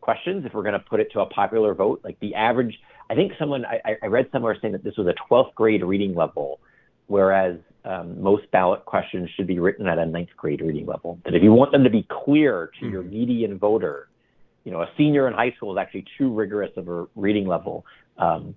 questions 0.00 0.44
if 0.44 0.54
we're 0.54 0.62
going 0.62 0.74
to 0.74 0.78
put 0.80 1.00
it 1.00 1.10
to 1.12 1.20
a 1.20 1.26
popular 1.26 1.74
vote. 1.74 2.00
Like 2.04 2.18
the 2.20 2.34
average, 2.34 2.78
I 3.08 3.14
think 3.14 3.32
someone 3.38 3.64
I, 3.64 3.96
I 4.02 4.06
read 4.06 4.28
somewhere 4.32 4.56
saying 4.60 4.72
that 4.72 4.84
this 4.84 4.96
was 4.96 5.06
a 5.06 5.14
12th 5.32 5.54
grade 5.54 5.84
reading 5.84 6.14
level, 6.14 6.60
whereas 7.06 7.58
um, 7.84 8.20
most 8.20 8.50
ballot 8.50 8.84
questions 8.84 9.30
should 9.36 9.46
be 9.46 9.58
written 9.58 9.86
at 9.86 9.98
a 9.98 10.06
ninth 10.06 10.30
grade 10.36 10.60
reading 10.60 10.86
level. 10.86 11.18
That 11.24 11.34
if 11.34 11.42
you 11.42 11.52
want 11.52 11.72
them 11.72 11.84
to 11.84 11.90
be 11.90 12.06
clear 12.10 12.70
to 12.78 12.84
mm-hmm. 12.84 12.92
your 12.92 13.02
median 13.02 13.58
voter, 13.58 14.08
you 14.64 14.72
know, 14.72 14.82
a 14.82 14.88
senior 14.96 15.26
in 15.26 15.34
high 15.34 15.52
school 15.52 15.72
is 15.72 15.80
actually 15.80 16.04
too 16.18 16.32
rigorous 16.32 16.70
of 16.76 16.88
a 16.88 17.06
reading 17.16 17.46
level. 17.46 17.84
Um, 18.18 18.54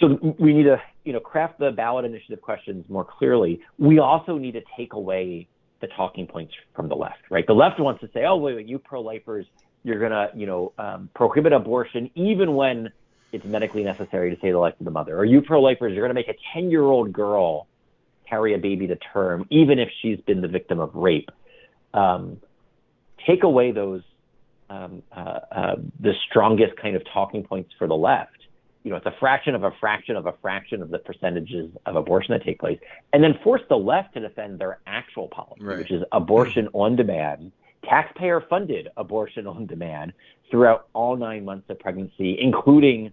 so 0.00 0.34
we 0.38 0.54
need 0.54 0.64
to, 0.64 0.80
you 1.04 1.12
know, 1.12 1.20
craft 1.20 1.58
the 1.58 1.70
ballot 1.72 2.04
initiative 2.04 2.40
questions 2.40 2.84
more 2.88 3.04
clearly. 3.04 3.60
We 3.78 3.98
also 3.98 4.38
need 4.38 4.52
to 4.52 4.62
take 4.76 4.92
away 4.92 5.48
the 5.80 5.88
talking 5.88 6.26
points 6.26 6.54
from 6.74 6.88
the 6.88 6.94
left, 6.94 7.18
right? 7.30 7.46
The 7.46 7.52
left 7.52 7.78
wants 7.78 8.00
to 8.00 8.08
say, 8.12 8.24
oh, 8.24 8.36
wait, 8.36 8.56
wait 8.56 8.66
you 8.66 8.78
pro-lifers, 8.78 9.46
you're 9.84 9.98
going 9.98 10.12
to, 10.12 10.30
you 10.34 10.46
know, 10.46 10.72
um, 10.78 11.08
prohibit 11.14 11.52
abortion 11.52 12.10
even 12.14 12.54
when 12.54 12.90
it's 13.32 13.44
medically 13.44 13.84
necessary 13.84 14.34
to 14.34 14.40
save 14.40 14.52
the 14.52 14.58
life 14.58 14.74
of 14.78 14.84
the 14.84 14.90
mother. 14.90 15.16
Or 15.16 15.24
you 15.24 15.42
pro-lifers, 15.42 15.92
you're 15.92 16.06
going 16.06 16.14
to 16.14 16.14
make 16.14 16.28
a 16.28 16.58
10-year-old 16.58 17.12
girl 17.12 17.66
carry 18.28 18.54
a 18.54 18.58
baby 18.58 18.86
to 18.86 18.96
term, 18.96 19.46
even 19.50 19.78
if 19.78 19.90
she's 20.00 20.20
been 20.20 20.40
the 20.40 20.48
victim 20.48 20.80
of 20.80 20.94
rape. 20.94 21.30
Um, 21.94 22.40
take 23.26 23.42
away 23.42 23.72
those 23.72 24.02
um, 24.70 25.02
uh, 25.12 25.40
uh, 25.50 25.76
the 26.00 26.14
strongest 26.28 26.76
kind 26.76 26.94
of 26.94 27.02
talking 27.12 27.42
points 27.42 27.70
for 27.78 27.86
the 27.86 27.96
left. 27.96 28.32
You 28.84 28.90
know, 28.90 28.96
it's 28.96 29.06
a 29.06 29.14
fraction 29.18 29.54
of 29.54 29.64
a 29.64 29.72
fraction 29.80 30.16
of 30.16 30.26
a 30.26 30.32
fraction 30.40 30.82
of 30.82 30.90
the 30.90 30.98
percentages 30.98 31.70
of 31.86 31.96
abortion 31.96 32.32
that 32.32 32.44
take 32.44 32.58
place, 32.58 32.78
and 33.12 33.22
then 33.22 33.38
force 33.42 33.62
the 33.68 33.76
left 33.76 34.14
to 34.14 34.20
defend 34.20 34.58
their 34.58 34.78
actual 34.86 35.28
policy, 35.28 35.62
right. 35.62 35.78
which 35.78 35.90
is 35.90 36.02
abortion 36.12 36.68
on 36.72 36.96
demand 36.96 37.52
taxpayer 37.84 38.44
funded 38.48 38.88
abortion 38.96 39.46
on 39.46 39.66
demand 39.66 40.12
throughout 40.50 40.88
all 40.92 41.16
nine 41.16 41.44
months 41.44 41.68
of 41.68 41.78
pregnancy, 41.78 42.38
including 42.40 43.12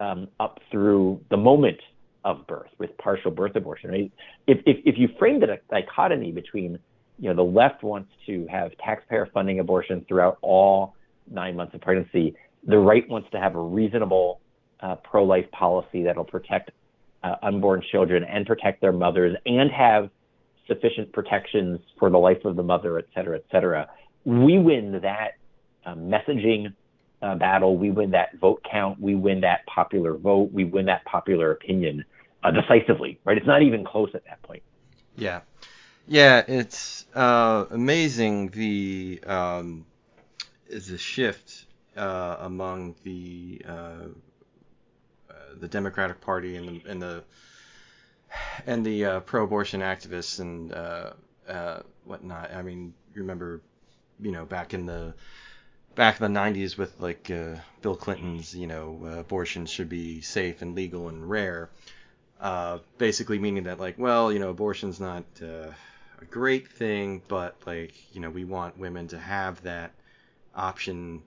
um, 0.00 0.28
up 0.38 0.60
through 0.70 1.20
the 1.30 1.36
moment 1.36 1.78
of 2.24 2.46
birth 2.46 2.70
with 2.78 2.96
partial 2.98 3.30
birth 3.30 3.56
abortion. 3.56 3.90
Right? 3.90 4.12
If, 4.46 4.58
if, 4.66 4.78
if 4.84 4.98
you 4.98 5.08
frame 5.18 5.42
it 5.42 5.50
a 5.50 5.58
dichotomy 5.70 6.32
between, 6.32 6.78
you 7.18 7.28
know, 7.28 7.34
the 7.34 7.42
left 7.42 7.82
wants 7.82 8.10
to 8.26 8.46
have 8.50 8.72
taxpayer 8.78 9.28
funding 9.32 9.60
abortion 9.60 10.04
throughout 10.08 10.38
all 10.42 10.94
nine 11.30 11.56
months 11.56 11.74
of 11.74 11.80
pregnancy, 11.80 12.34
the 12.66 12.78
right 12.78 13.08
wants 13.08 13.28
to 13.32 13.38
have 13.38 13.54
a 13.54 13.60
reasonable 13.60 14.40
uh, 14.80 14.96
pro-life 14.96 15.50
policy 15.50 16.02
that'll 16.02 16.24
protect 16.24 16.70
uh, 17.22 17.34
unborn 17.42 17.82
children 17.90 18.24
and 18.24 18.46
protect 18.46 18.80
their 18.80 18.92
mothers 18.92 19.36
and 19.46 19.70
have 19.70 20.10
sufficient 20.70 21.12
protections 21.18 21.80
for 21.98 22.08
the 22.14 22.20
life 22.28 22.42
of 22.44 22.54
the 22.60 22.62
mother, 22.72 22.92
et 23.02 23.08
cetera, 23.14 23.36
et 23.36 23.46
cetera. 23.52 23.82
We 24.24 24.58
win 24.58 25.00
that 25.02 25.30
uh, 25.84 25.96
messaging 26.14 26.62
uh, 27.20 27.34
battle. 27.34 27.72
We 27.84 27.90
win 27.90 28.10
that 28.12 28.28
vote 28.38 28.60
count. 28.70 29.00
We 29.00 29.14
win 29.26 29.38
that 29.48 29.60
popular 29.66 30.12
vote. 30.28 30.48
We 30.52 30.64
win 30.64 30.86
that 30.86 31.04
popular 31.04 31.48
opinion 31.58 32.04
uh, 32.44 32.52
decisively, 32.52 33.12
right? 33.24 33.36
It's 33.36 33.46
not 33.54 33.62
even 33.62 33.84
close 33.84 34.10
at 34.14 34.24
that 34.26 34.40
point. 34.42 34.62
Yeah. 35.16 35.40
Yeah, 36.06 36.42
it's 36.48 37.06
uh, 37.14 37.66
amazing 37.70 38.34
the 38.50 39.20
um, 39.26 39.86
the 40.68 40.98
shift 40.98 41.66
uh, 41.96 42.36
among 42.40 42.96
the 43.04 43.62
uh, 43.68 44.06
the 45.60 45.68
Democratic 45.68 46.20
Party 46.20 46.56
and 46.56 46.66
the 46.68 46.90
and 46.90 47.02
the 47.02 47.24
and 48.66 48.84
the 48.84 49.04
uh, 49.04 49.20
pro-abortion 49.20 49.80
activists 49.80 50.40
and 50.40 50.72
whatnot. 52.04 52.52
I 52.52 52.62
mean, 52.62 52.94
remember, 53.14 53.60
you 54.20 54.32
know, 54.32 54.44
back 54.44 54.74
in 54.74 54.86
the 54.86 55.14
back 55.94 56.20
in 56.20 56.32
the 56.32 56.40
90s 56.40 56.76
with 56.76 56.98
like 57.00 57.30
uh, 57.30 57.56
Bill 57.82 57.96
Clinton's, 57.96 58.54
you 58.54 58.66
know, 58.66 59.00
uh, 59.04 59.20
abortion 59.20 59.66
should 59.66 59.88
be 59.88 60.20
safe 60.20 60.62
and 60.62 60.74
legal 60.74 61.08
and 61.08 61.28
rare. 61.28 61.70
Uh, 62.40 62.78
basically 62.98 63.38
meaning 63.38 63.64
that 63.64 63.78
like, 63.78 63.98
well, 63.98 64.32
you 64.32 64.38
know, 64.38 64.50
abortion's 64.50 64.98
not 64.98 65.24
uh, 65.42 65.70
a 66.20 66.24
great 66.30 66.68
thing, 66.68 67.22
but 67.28 67.56
like, 67.66 67.94
you 68.14 68.20
know, 68.20 68.30
we 68.30 68.44
want 68.44 68.78
women 68.78 69.08
to 69.08 69.18
have 69.18 69.62
that 69.62 69.92
option, 70.54 71.22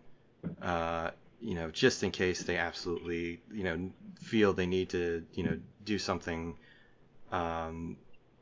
uh, 0.61 1.11
you 1.39 1.55
know, 1.55 1.69
just 1.69 2.03
in 2.03 2.11
case 2.11 2.43
they 2.43 2.57
absolutely, 2.57 3.39
you 3.53 3.63
know, 3.63 3.91
feel 4.21 4.53
they 4.53 4.65
need 4.65 4.89
to, 4.89 5.23
you 5.33 5.43
know, 5.43 5.57
do 5.85 5.99
something 5.99 6.55
um, 7.33 7.97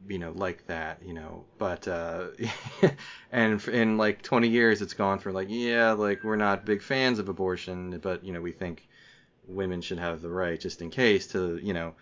you 0.07 0.19
know 0.19 0.31
like 0.36 0.65
that 0.67 1.00
you 1.03 1.13
know. 1.13 1.45
But 1.57 1.88
uh 1.88 2.29
and 3.31 3.62
in 3.67 3.98
like 3.98 4.21
20 4.21 4.50
years 4.50 4.81
it's 4.81 4.93
gone 4.93 5.19
from 5.19 5.33
like 5.36 5.48
yeah 5.50 5.91
like 5.93 6.24
we're 6.24 6.36
not 6.36 6.65
big 6.65 6.81
fans 6.81 7.19
of 7.19 7.29
abortion 7.29 8.00
but 8.00 8.24
you 8.24 8.33
know 8.33 8.41
we 8.41 8.51
think 8.51 8.88
women 9.48 9.81
should 9.81 10.00
have 10.00 10.21
the 10.21 10.29
right 10.29 10.60
just 10.60 10.81
in 10.81 10.89
case 10.91 11.27
to 11.27 11.60
you 11.63 11.74
know 11.74 11.95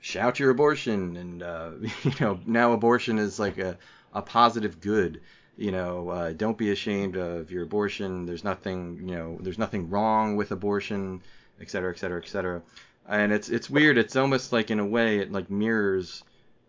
shout 0.00 0.38
your 0.40 0.50
abortion. 0.50 1.16
And 1.16 1.42
uh 1.42 1.72
you 2.04 2.12
know 2.20 2.40
now 2.46 2.72
abortion 2.72 3.18
is 3.18 3.38
like 3.38 3.58
a 3.58 3.78
a 4.12 4.22
positive 4.22 4.80
good. 4.80 5.20
You 5.56 5.72
know 5.72 6.10
uh, 6.10 6.32
don't 6.34 6.58
be 6.58 6.70
ashamed 6.70 7.16
of 7.16 7.50
your 7.50 7.62
abortion. 7.64 8.26
There's 8.26 8.44
nothing 8.44 8.98
you 9.08 9.16
know 9.16 9.38
there's 9.40 9.58
nothing 9.58 9.88
wrong 9.90 10.36
with 10.36 10.52
abortion 10.52 11.22
et 11.60 11.70
cetera 11.70 11.90
et 11.92 11.98
cetera 11.98 12.20
et 12.22 12.28
cetera 12.28 12.62
and 13.08 13.32
it's 13.32 13.48
it's 13.48 13.70
weird. 13.70 13.98
It's 13.98 14.16
almost 14.16 14.52
like 14.52 14.70
in 14.70 14.80
a 14.80 14.86
way 14.86 15.18
it 15.18 15.32
like 15.32 15.50
mirrors 15.50 16.22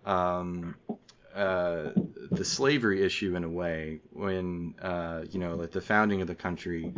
um, 0.05 0.75
uh, 1.35 1.91
the 2.31 2.43
slavery 2.43 3.03
issue 3.03 3.35
in 3.35 3.43
a 3.43 3.49
way 3.49 3.99
when 4.11 4.73
uh, 4.81 5.23
you 5.29 5.39
know 5.39 5.61
at 5.61 5.71
the 5.71 5.81
founding 5.81 6.21
of 6.21 6.27
the 6.27 6.35
country 6.35 6.93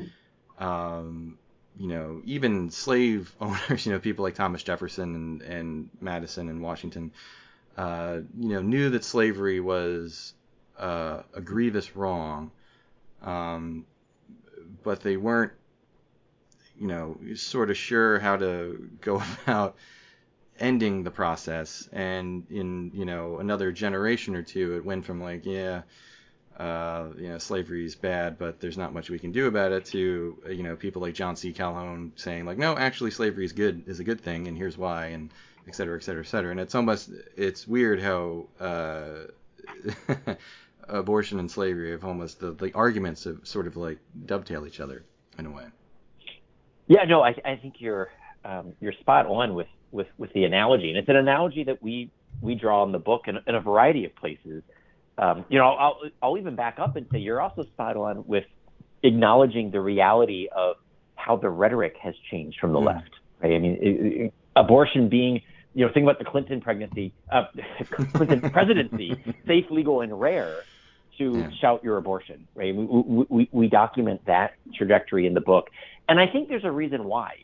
um, 0.60 1.38
you 1.77 1.88
know 1.88 2.22
even 2.25 2.69
slave 2.69 3.36
owners 3.41 3.86
you 3.86 3.91
know 3.91 4.00
people 4.00 4.24
like 4.24 4.36
Thomas 4.36 4.63
Jefferson 4.63 5.15
and, 5.15 5.41
and 5.41 5.89
Madison 6.00 6.50
and 6.50 6.62
Washington 6.62 7.12
uh, 7.77 8.19
you 8.39 8.50
know 8.50 8.62
knew 8.62 8.89
that 8.91 9.03
slavery 9.03 9.60
was 9.60 10.34
uh, 10.77 11.24
a 11.34 11.41
grievous 11.41 11.96
wrong 11.96 12.51
um, 13.22 13.86
but 14.84 15.01
they 15.01 15.17
weren't 15.17 15.51
you 16.79 16.88
know 16.88 17.17
sort 17.36 17.69
of 17.69 17.77
sure 17.77 18.19
how 18.19 18.38
to 18.38 18.89
go 19.01 19.21
about 19.43 19.75
ending 20.59 21.03
the 21.03 21.12
process. 21.12 21.88
And 21.91 22.45
in 22.50 22.91
you 22.93 23.05
know 23.05 23.39
another 23.39 23.71
generation 23.71 24.36
or 24.36 24.43
two 24.43 24.75
it 24.75 24.86
went 24.86 25.05
from 25.05 25.21
like 25.21 25.45
yeah 25.45 25.83
uh, 26.57 27.07
you 27.17 27.29
know 27.29 27.38
slavery 27.38 27.86
is 27.86 27.95
bad 27.95 28.38
but 28.38 28.59
there's 28.59 28.77
not 28.77 28.93
much 28.93 29.09
we 29.09 29.19
can 29.19 29.31
do 29.31 29.48
about 29.48 29.71
it 29.71 29.86
to 29.86 30.38
you 30.50 30.63
know 30.63 30.75
people 30.75 31.01
like 31.01 31.13
John 31.13 31.36
C. 31.36 31.53
Calhoun 31.53 32.12
saying 32.15 32.45
like 32.45 32.57
no 32.57 32.77
actually 32.77 33.12
slavery 33.12 33.45
is 33.45 33.53
good 33.53 33.83
is 33.88 34.00
a 34.00 34.03
good 34.03 34.19
thing 34.19 34.48
and 34.48 34.57
here's 34.57 34.77
why 34.77 35.07
and 35.07 35.31
et 35.67 35.75
cetera 35.75 35.98
et 35.98 36.03
cetera 36.03 36.24
et 36.24 36.27
cetera. 36.27 36.51
And 36.51 36.59
it's 36.59 36.75
almost 36.75 37.09
it's 37.38 37.67
weird 37.67 38.01
how 38.01 38.48
uh, 38.59 39.27
abortion 40.88 41.39
and 41.39 41.50
slavery 41.50 41.91
have 41.91 42.03
almost 42.03 42.39
the, 42.39 42.51
the 42.51 42.74
arguments 42.74 43.24
have 43.25 43.39
sort 43.43 43.67
of 43.67 43.77
like 43.77 44.00
dovetail 44.25 44.65
each 44.65 44.79
other 44.79 45.03
in 45.38 45.45
a 45.45 45.51
way 45.51 45.65
yeah 46.89 47.05
no 47.05 47.22
I, 47.24 47.34
I 47.46 47.55
think 47.55 47.75
you're 47.79 48.10
um, 48.46 48.74
you're 48.79 48.93
spot 48.93 49.25
on 49.25 49.53
with 49.53 49.67
with 49.91 50.08
with 50.17 50.31
the 50.34 50.43
analogy, 50.43 50.89
and 50.89 50.98
it's 50.98 51.10
an 51.10 51.15
analogy 51.15 51.63
that 51.65 51.81
we 51.81 52.12
we 52.41 52.55
draw 52.55 52.84
in 52.86 52.91
the 52.91 53.00
book 53.00 53.24
in, 53.27 53.38
in 53.48 53.55
a 53.55 53.62
variety 53.62 54.05
of 54.05 54.15
places. 54.15 54.63
Um, 55.17 55.46
you 55.50 55.58
know, 55.58 55.65
I'll 55.65 56.00
I'll 56.22 56.38
even 56.38 56.55
back 56.55 56.79
up 56.79 56.96
and 56.96 57.05
say 57.12 57.19
you're 57.19 57.41
also 57.41 57.63
spot 57.63 57.98
on 57.98 58.25
with 58.27 58.46
acknowledging 59.03 59.72
the 59.72 59.81
reality 59.81 60.48
of 60.55 60.77
how 61.15 61.36
the 61.36 61.50
rhetoric 61.50 61.96
has 62.01 62.15
changed 62.31 62.60
from 62.60 62.74
the 62.74 62.79
mm. 62.79 62.88
left. 62.88 63.10
Right? 63.41 63.53
I 63.53 63.60
mean, 63.60 63.77
it, 63.81 64.24
it, 64.24 64.34
abortion 64.55 65.10
being 65.10 65.41
you 65.74 65.86
know, 65.86 65.93
think 65.93 66.03
about 66.03 66.17
the 66.17 66.25
Clinton 66.25 66.62
pregnancy, 66.62 67.13
uh, 67.31 67.43
Clinton 68.13 68.50
presidency, 68.50 69.15
safe, 69.48 69.65
legal, 69.69 70.01
and 70.01 70.19
rare 70.19 70.63
to 71.19 71.38
yeah. 71.38 71.49
shout 71.61 71.83
your 71.83 71.97
abortion, 71.97 72.47
right? 72.55 72.75
We, 72.75 72.85
we, 73.29 73.49
we 73.51 73.67
document 73.67 74.25
that 74.25 74.55
trajectory 74.75 75.27
in 75.27 75.33
the 75.35 75.41
book. 75.41 75.69
And 76.07 76.19
I 76.19 76.25
think 76.25 76.49
there's 76.49 76.65
a 76.65 76.71
reason 76.71 77.03
why. 77.03 77.35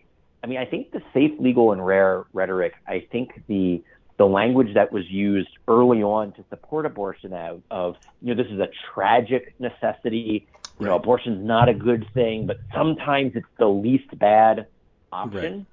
I 0.43 0.47
mean, 0.47 0.57
I 0.57 0.65
think 0.65 0.91
the 0.91 1.01
safe, 1.13 1.31
legal, 1.39 1.71
and 1.71 1.85
rare 1.85 2.25
rhetoric, 2.33 2.73
I 2.87 3.07
think 3.11 3.43
the 3.47 3.83
the 4.17 4.25
language 4.25 4.73
that 4.75 4.93
was 4.93 5.03
used 5.09 5.49
early 5.67 6.01
on 6.01 6.31
to 6.33 6.45
support 6.49 6.85
abortion 6.85 7.33
of, 7.33 7.61
of 7.69 7.97
you 8.21 8.33
know, 8.33 8.41
this 8.41 8.51
is 8.51 8.59
a 8.59 8.69
tragic 8.93 9.53
necessity. 9.59 10.47
You 10.79 10.85
know, 10.85 10.95
abortion's 10.95 11.45
not 11.45 11.67
a 11.67 11.73
good 11.73 12.05
thing, 12.13 12.47
but 12.47 12.57
sometimes 12.73 13.33
it's 13.35 13.45
the 13.57 13.67
least 13.67 14.17
bad 14.17 14.67
option. 15.11 15.65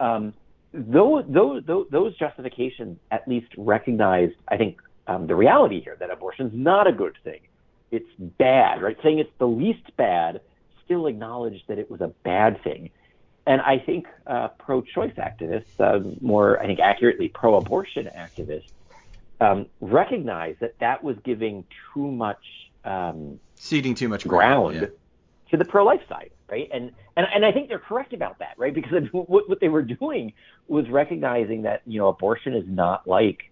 Right. 0.00 0.14
Um, 0.16 0.34
those, 0.72 1.24
those, 1.28 1.62
those 1.64 2.16
justifications 2.16 2.98
at 3.12 3.26
least 3.28 3.52
recognized, 3.56 4.34
I 4.48 4.56
think, 4.56 4.80
um, 5.06 5.26
the 5.26 5.34
reality 5.34 5.80
here 5.80 5.96
that 5.98 6.10
abortion's 6.10 6.52
not 6.54 6.86
a 6.86 6.92
good 6.92 7.16
thing. 7.24 7.40
It's 7.90 8.10
bad, 8.18 8.82
right? 8.82 8.96
Saying 9.02 9.18
it's 9.20 9.30
the 9.38 9.46
least 9.46 9.96
bad 9.96 10.40
still 10.84 11.06
acknowledged 11.06 11.64
that 11.68 11.78
it 11.78 11.90
was 11.90 12.00
a 12.00 12.08
bad 12.24 12.62
thing. 12.62 12.90
And 13.46 13.60
I 13.60 13.78
think 13.78 14.06
uh, 14.26 14.48
pro-choice 14.48 15.14
activists, 15.14 15.78
uh, 15.78 16.00
more 16.20 16.60
I 16.60 16.66
think 16.66 16.80
accurately 16.80 17.28
pro-abortion 17.28 18.08
activists, 18.16 18.70
um, 19.40 19.66
recognize 19.80 20.56
that 20.60 20.78
that 20.80 21.04
was 21.04 21.16
giving 21.22 21.64
too 21.92 22.10
much 22.10 22.42
um, 22.84 23.38
ceding 23.54 23.94
too 23.94 24.08
much 24.08 24.26
ground, 24.26 24.74
ground 24.74 24.92
yeah. 24.92 25.50
to 25.50 25.56
the 25.56 25.64
pro-life 25.64 26.00
side, 26.08 26.30
right? 26.48 26.68
And 26.72 26.92
and 27.16 27.26
and 27.32 27.44
I 27.44 27.52
think 27.52 27.68
they're 27.68 27.78
correct 27.78 28.12
about 28.12 28.38
that, 28.38 28.54
right? 28.56 28.74
Because 28.86 29.04
what 29.12 29.48
what 29.48 29.60
they 29.60 29.68
were 29.68 29.82
doing 29.82 30.32
was 30.66 30.88
recognizing 30.88 31.62
that 31.62 31.82
you 31.86 31.98
know 31.98 32.08
abortion 32.08 32.54
is 32.54 32.64
not 32.66 33.06
like 33.06 33.50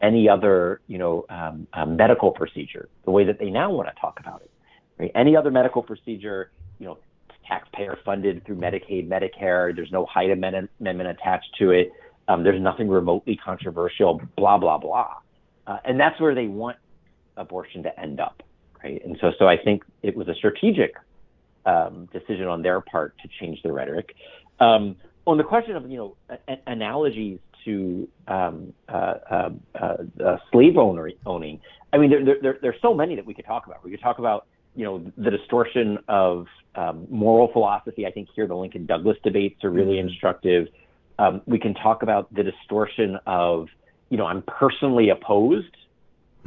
any 0.00 0.28
other 0.28 0.80
you 0.86 0.98
know 0.98 1.26
um, 1.28 1.66
uh, 1.72 1.86
medical 1.86 2.30
procedure, 2.30 2.88
the 3.04 3.10
way 3.10 3.24
that 3.24 3.38
they 3.38 3.50
now 3.50 3.70
want 3.70 3.88
to 3.88 4.00
talk 4.00 4.18
about 4.20 4.42
it, 4.42 4.50
right? 4.98 5.10
Any 5.14 5.36
other 5.36 5.50
medical 5.50 5.82
procedure, 5.82 6.50
you 6.78 6.86
know, 6.86 6.98
taxpayer 7.46 7.98
funded 8.04 8.44
through 8.44 8.56
Medicaid, 8.56 9.08
Medicare. 9.08 9.74
There's 9.74 9.92
no 9.92 10.06
Hyde 10.06 10.30
amendment, 10.30 10.70
attached 10.80 11.54
to 11.58 11.70
it. 11.70 11.92
Um, 12.28 12.44
there's 12.44 12.60
nothing 12.60 12.88
remotely 12.88 13.36
controversial, 13.36 14.20
blah, 14.36 14.58
blah, 14.58 14.78
blah. 14.78 15.14
Uh, 15.66 15.78
and 15.84 15.98
that's 15.98 16.20
where 16.20 16.34
they 16.34 16.46
want 16.46 16.76
abortion 17.36 17.82
to 17.82 18.00
end 18.00 18.20
up, 18.20 18.42
right? 18.82 19.04
And 19.04 19.16
so, 19.20 19.32
so 19.38 19.48
I 19.48 19.56
think 19.56 19.82
it 20.02 20.16
was 20.16 20.28
a 20.28 20.34
strategic 20.34 20.94
um, 21.66 22.08
decision 22.12 22.46
on 22.46 22.62
their 22.62 22.80
part 22.80 23.14
to 23.22 23.28
change 23.40 23.60
the 23.62 23.72
rhetoric. 23.72 24.14
Um, 24.60 24.96
on 25.26 25.38
the 25.38 25.44
question 25.44 25.76
of, 25.76 25.90
you 25.90 25.96
know, 25.96 26.16
a- 26.48 26.58
analogies 26.66 27.38
to 27.64 28.08
um, 28.28 28.72
uh, 28.88 28.92
uh, 28.92 29.50
uh, 29.74 29.96
uh 30.24 30.36
slave 30.50 30.76
owner, 30.76 31.10
owning, 31.26 31.60
I 31.92 31.98
mean, 31.98 32.10
there, 32.10 32.36
there, 32.40 32.58
there's 32.60 32.80
so 32.80 32.94
many 32.94 33.16
that 33.16 33.26
we 33.26 33.34
could 33.34 33.44
talk 33.44 33.66
about. 33.66 33.84
We 33.84 33.90
could 33.90 34.00
talk 34.00 34.18
about 34.18 34.46
you 34.74 34.84
know, 34.84 35.12
the 35.16 35.30
distortion 35.30 35.98
of 36.08 36.46
um, 36.74 37.06
moral 37.10 37.48
philosophy. 37.52 38.06
I 38.06 38.10
think 38.10 38.28
here 38.34 38.46
the 38.46 38.54
Lincoln 38.54 38.86
Douglas 38.86 39.18
debates 39.22 39.62
are 39.64 39.70
really 39.70 39.96
mm-hmm. 39.96 40.08
instructive. 40.08 40.68
Um, 41.18 41.42
we 41.46 41.58
can 41.58 41.74
talk 41.74 42.02
about 42.02 42.32
the 42.34 42.42
distortion 42.42 43.18
of, 43.26 43.68
you 44.08 44.16
know, 44.16 44.26
I'm 44.26 44.42
personally 44.42 45.10
opposed, 45.10 45.76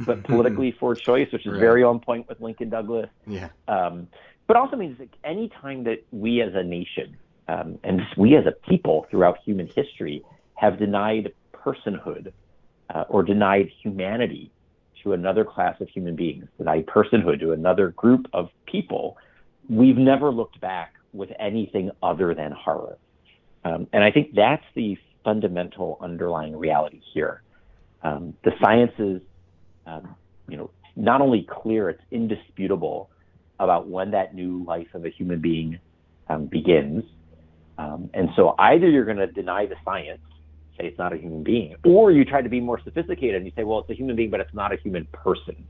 but 0.00 0.24
politically 0.24 0.72
for 0.78 0.94
choice, 0.94 1.28
which 1.32 1.46
is 1.46 1.52
right. 1.52 1.60
very 1.60 1.82
on 1.84 2.00
point 2.00 2.28
with 2.28 2.40
Lincoln 2.40 2.68
Douglas. 2.68 3.08
Yeah. 3.26 3.50
Um, 3.68 4.08
but 4.48 4.56
also 4.56 4.76
means 4.76 4.98
that 4.98 5.08
any 5.24 5.48
time 5.48 5.84
that 5.84 6.04
we 6.10 6.40
as 6.40 6.54
a 6.54 6.62
nation 6.62 7.16
um, 7.48 7.78
and 7.84 8.02
we 8.16 8.36
as 8.36 8.44
a 8.46 8.52
people 8.68 9.06
throughout 9.10 9.38
human 9.44 9.68
history 9.68 10.24
have 10.56 10.78
denied 10.78 11.32
personhood 11.52 12.32
uh, 12.94 13.04
or 13.08 13.22
denied 13.22 13.70
humanity 13.82 14.50
to 15.02 15.12
another 15.12 15.44
class 15.44 15.80
of 15.80 15.88
human 15.88 16.16
beings, 16.16 16.46
deny 16.58 16.82
personhood 16.82 17.40
to 17.40 17.52
another 17.52 17.90
group 17.90 18.26
of 18.32 18.48
people, 18.66 19.16
we've 19.68 19.96
never 19.96 20.30
looked 20.30 20.60
back 20.60 20.94
with 21.12 21.30
anything 21.38 21.90
other 22.02 22.34
than 22.34 22.52
horror. 22.52 22.98
Um, 23.64 23.86
and 23.92 24.02
I 24.02 24.10
think 24.10 24.34
that's 24.34 24.64
the 24.74 24.98
fundamental 25.24 25.98
underlying 26.00 26.56
reality 26.56 27.00
here. 27.12 27.42
Um, 28.02 28.34
the 28.44 28.52
science 28.62 28.92
is, 28.98 29.20
um, 29.86 30.14
you 30.48 30.56
know, 30.56 30.70
not 30.94 31.20
only 31.20 31.46
clear, 31.48 31.90
it's 31.90 32.02
indisputable 32.10 33.10
about 33.58 33.88
when 33.88 34.10
that 34.12 34.34
new 34.34 34.64
life 34.64 34.88
of 34.94 35.04
a 35.04 35.08
human 35.10 35.40
being 35.40 35.78
um, 36.28 36.46
begins. 36.46 37.04
Um, 37.78 38.10
and 38.14 38.30
so 38.36 38.54
either 38.58 38.88
you're 38.88 39.04
going 39.04 39.16
to 39.18 39.26
deny 39.26 39.66
the 39.66 39.76
science, 39.84 40.20
say 40.78 40.86
it's 40.86 40.98
not 40.98 41.12
a 41.12 41.16
human 41.16 41.42
being, 41.42 41.76
or 41.84 42.10
you 42.10 42.24
try 42.24 42.42
to 42.42 42.48
be 42.48 42.60
more 42.60 42.80
sophisticated 42.82 43.36
and 43.36 43.46
you 43.46 43.52
say, 43.56 43.64
well, 43.64 43.80
it's 43.80 43.90
a 43.90 43.94
human 43.94 44.16
being, 44.16 44.30
but 44.30 44.40
it's 44.40 44.54
not 44.54 44.72
a 44.72 44.76
human 44.76 45.06
person, 45.12 45.66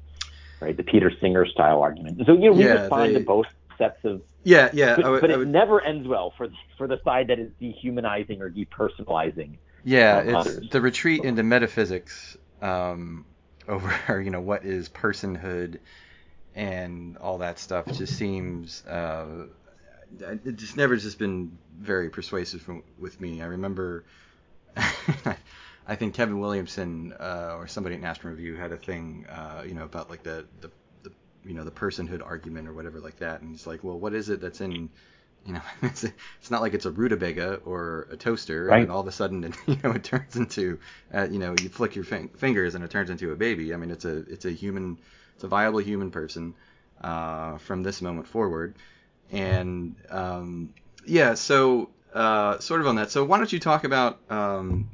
right? 0.60 0.76
The 0.76 0.82
Peter 0.82 1.12
Singer 1.20 1.46
style 1.46 1.80
argument. 1.80 2.22
So, 2.26 2.32
you 2.32 2.50
know, 2.50 2.52
we 2.52 2.64
yeah, 2.64 2.82
respond 2.82 3.14
they... 3.14 3.18
to 3.18 3.24
both 3.24 3.46
sets 3.78 4.04
of 4.04 4.22
yeah, 4.42 4.70
yeah. 4.72 4.96
But, 4.96 5.10
would, 5.10 5.20
but 5.22 5.30
it 5.30 5.38
would... 5.38 5.48
never 5.48 5.80
ends 5.80 6.06
well 6.06 6.32
for 6.36 6.48
for 6.78 6.86
the 6.86 7.00
side 7.04 7.28
that 7.28 7.38
is 7.38 7.50
dehumanizing 7.60 8.40
or 8.40 8.50
depersonalizing. 8.50 9.58
Yeah, 9.84 10.20
it's 10.20 10.34
others. 10.34 10.70
the 10.70 10.80
retreat 10.80 11.24
into 11.24 11.42
metaphysics 11.42 12.36
um, 12.62 13.24
over 13.68 14.20
you 14.24 14.30
know 14.30 14.40
what 14.40 14.64
is 14.64 14.88
personhood 14.88 15.78
and 16.54 17.18
all 17.18 17.38
that 17.38 17.58
stuff 17.58 17.86
just 17.86 18.16
seems 18.16 18.84
uh, 18.86 19.46
it 20.20 20.56
just 20.56 20.76
never 20.76 20.96
just 20.96 21.18
been 21.18 21.58
very 21.78 22.10
persuasive 22.10 22.62
from, 22.62 22.82
with 22.98 23.20
me. 23.20 23.42
I 23.42 23.46
remember. 23.46 24.04
I 25.88 25.94
think 25.94 26.14
Kevin 26.14 26.40
Williamson 26.40 27.12
uh, 27.18 27.54
or 27.56 27.68
somebody 27.68 27.94
at 27.94 28.00
National 28.00 28.32
Review 28.32 28.56
had 28.56 28.72
a 28.72 28.76
thing, 28.76 29.26
uh, 29.28 29.62
you 29.66 29.74
know, 29.74 29.84
about 29.84 30.10
like 30.10 30.22
the, 30.22 30.46
the 30.60 30.70
you 31.44 31.54
know 31.54 31.64
the 31.64 31.70
personhood 31.70 32.24
argument 32.24 32.66
or 32.66 32.74
whatever 32.74 32.98
like 32.98 33.18
that, 33.20 33.40
and 33.40 33.54
it's 33.54 33.66
like, 33.66 33.84
well, 33.84 33.98
what 33.98 34.14
is 34.14 34.28
it 34.28 34.40
that's 34.40 34.60
in 34.60 34.90
you 35.46 35.52
know, 35.52 35.60
it's, 35.82 36.04
it's 36.04 36.50
not 36.50 36.60
like 36.60 36.74
it's 36.74 36.86
a 36.86 36.90
rutabaga 36.90 37.60
or 37.64 38.08
a 38.10 38.16
toaster, 38.16 38.66
right. 38.66 38.82
and 38.82 38.90
all 38.90 39.00
of 39.00 39.06
a 39.06 39.12
sudden, 39.12 39.44
it, 39.44 39.54
you 39.66 39.78
know, 39.82 39.92
it 39.92 40.04
turns 40.04 40.36
into, 40.36 40.78
uh, 41.14 41.28
you 41.30 41.38
know, 41.38 41.54
you 41.62 41.68
flick 41.68 41.94
your 41.94 42.04
fin- 42.04 42.28
fingers 42.28 42.74
and 42.74 42.84
it 42.84 42.90
turns 42.90 43.10
into 43.10 43.32
a 43.32 43.36
baby. 43.36 43.72
I 43.72 43.76
mean, 43.76 43.90
it's 43.90 44.04
a 44.04 44.16
it's 44.16 44.44
a 44.44 44.50
human, 44.50 44.98
it's 45.34 45.44
a 45.44 45.48
viable 45.48 45.78
human 45.78 46.10
person 46.10 46.54
uh, 47.00 47.58
from 47.58 47.82
this 47.82 48.02
moment 48.02 48.26
forward, 48.26 48.74
and 49.30 49.94
um, 50.10 50.74
yeah, 51.06 51.34
so 51.34 51.90
uh, 52.16 52.58
sort 52.60 52.80
of 52.80 52.86
on 52.86 52.96
that. 52.96 53.10
So 53.10 53.24
why 53.24 53.38
don't 53.38 53.52
you 53.52 53.60
talk 53.60 53.84
about 53.84 54.18
um, 54.30 54.90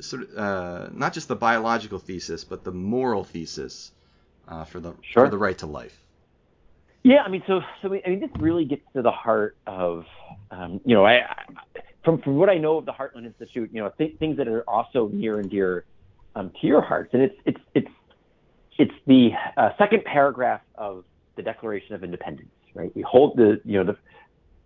sort 0.00 0.22
of 0.22 0.36
uh, 0.36 0.88
not 0.92 1.12
just 1.12 1.28
the 1.28 1.36
biological 1.36 1.98
thesis, 1.98 2.44
but 2.44 2.64
the 2.64 2.72
moral 2.72 3.24
thesis 3.24 3.92
uh, 4.48 4.64
for 4.64 4.80
the 4.80 4.94
sure. 5.02 5.26
for 5.26 5.30
the 5.30 5.38
right 5.38 5.56
to 5.58 5.66
life. 5.66 5.96
Yeah, 7.04 7.22
I 7.24 7.28
mean, 7.28 7.42
so 7.46 7.60
so 7.80 7.94
I 8.04 8.08
mean, 8.08 8.20
this 8.20 8.30
really 8.40 8.64
gets 8.64 8.82
to 8.94 9.02
the 9.02 9.12
heart 9.12 9.56
of, 9.66 10.04
um, 10.50 10.80
you 10.84 10.94
know, 10.94 11.04
I, 11.04 11.20
I, 11.20 11.44
from 12.04 12.20
from 12.22 12.36
what 12.36 12.50
I 12.50 12.58
know 12.58 12.78
of 12.78 12.84
the 12.84 12.92
Heartland 12.92 13.26
Institute, 13.26 13.70
you 13.72 13.80
know, 13.80 13.92
th- 13.96 14.18
things 14.18 14.36
that 14.38 14.48
are 14.48 14.68
also 14.68 15.08
near 15.12 15.38
and 15.38 15.48
dear 15.48 15.84
um, 16.34 16.50
to 16.60 16.66
your 16.66 16.82
hearts, 16.82 17.10
and 17.14 17.22
it's 17.22 17.36
it's 17.46 17.60
it's 17.74 17.90
it's 18.78 18.94
the 19.06 19.30
uh, 19.56 19.70
second 19.78 20.04
paragraph 20.04 20.60
of 20.74 21.04
the 21.36 21.42
Declaration 21.42 21.94
of 21.94 22.02
Independence, 22.02 22.50
right? 22.74 22.94
We 22.96 23.02
hold 23.02 23.36
the, 23.36 23.60
you 23.64 23.78
know, 23.78 23.92
the 23.92 23.96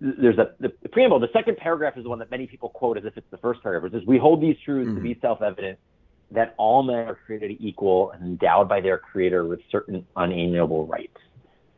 there's 0.03 0.39
a 0.39 0.53
the, 0.59 0.73
the 0.83 0.89
preamble. 0.89 1.21
The 1.21 1.29
second 1.33 1.57
paragraph 1.57 1.97
is 1.97 2.03
the 2.03 2.09
one 2.09 2.19
that 2.19 2.31
many 2.31 2.47
people 2.47 2.69
quote 2.71 2.99
as 2.99 3.05
if 3.05 3.17
it's 3.17 3.31
the 3.31 3.39
first 3.39 3.63
paragraph. 3.63 3.93
It 3.93 3.99
says, 3.99 4.07
"We 4.07 4.19
hold 4.19 4.43
these 4.43 4.57
truths 4.65 4.89
mm-hmm. 4.89 4.97
to 4.97 5.03
be 5.03 5.19
self-evident 5.21 5.79
that 6.33 6.55
all 6.57 6.83
men 6.83 6.97
are 6.97 7.19
created 7.27 7.57
equal 7.61 8.11
and 8.11 8.23
endowed 8.23 8.69
by 8.69 8.81
their 8.81 8.99
creator 8.99 9.45
with 9.45 9.61
certain 9.71 10.05
unalienable 10.17 10.87
rights, 10.87 11.19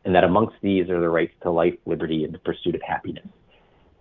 and 0.05 0.15
that 0.15 0.23
amongst 0.23 0.55
these 0.61 0.89
are 0.89 0.99
the 0.99 1.09
rights 1.09 1.33
to 1.43 1.51
life, 1.51 1.75
liberty, 1.85 2.23
and 2.23 2.33
the 2.33 2.39
pursuit 2.39 2.73
of 2.73 2.81
happiness. 2.81 3.27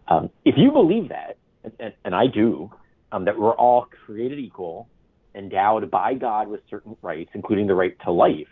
Um, 0.08 0.30
if 0.44 0.54
you 0.56 0.70
believe 0.70 1.08
that, 1.08 1.38
and, 1.80 1.92
and 2.04 2.14
I 2.14 2.26
do, 2.26 2.70
um, 3.12 3.24
that 3.24 3.38
we're 3.38 3.54
all 3.54 3.88
created 4.06 4.38
equal, 4.38 4.88
endowed 5.34 5.90
by 5.90 6.14
God 6.14 6.48
with 6.48 6.60
certain 6.70 6.96
rights, 7.02 7.30
including 7.34 7.66
the 7.66 7.74
right 7.74 7.96
to 8.04 8.12
life, 8.12 8.48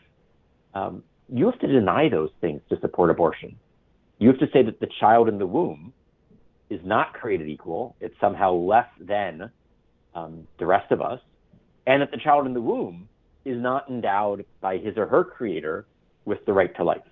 um, 0.74 1.04
you 1.28 1.46
have 1.46 1.58
to 1.60 1.66
deny 1.66 2.08
those 2.08 2.30
things 2.40 2.60
to 2.68 2.80
support 2.80 3.10
abortion. 3.10 3.56
You 4.22 4.28
have 4.28 4.38
to 4.38 4.48
say 4.52 4.62
that 4.62 4.78
the 4.78 4.88
child 5.00 5.28
in 5.28 5.38
the 5.38 5.48
womb 5.48 5.92
is 6.70 6.78
not 6.84 7.12
created 7.12 7.48
equal, 7.48 7.96
it's 8.00 8.14
somehow 8.20 8.52
less 8.52 8.86
than 9.00 9.50
um, 10.14 10.46
the 10.60 10.64
rest 10.64 10.92
of 10.92 11.02
us, 11.02 11.18
and 11.88 12.02
that 12.02 12.12
the 12.12 12.18
child 12.18 12.46
in 12.46 12.54
the 12.54 12.60
womb 12.60 13.08
is 13.44 13.60
not 13.60 13.90
endowed 13.90 14.44
by 14.60 14.78
his 14.78 14.96
or 14.96 15.06
her 15.08 15.24
creator 15.24 15.86
with 16.24 16.46
the 16.46 16.52
right 16.52 16.72
to 16.76 16.84
life. 16.84 17.02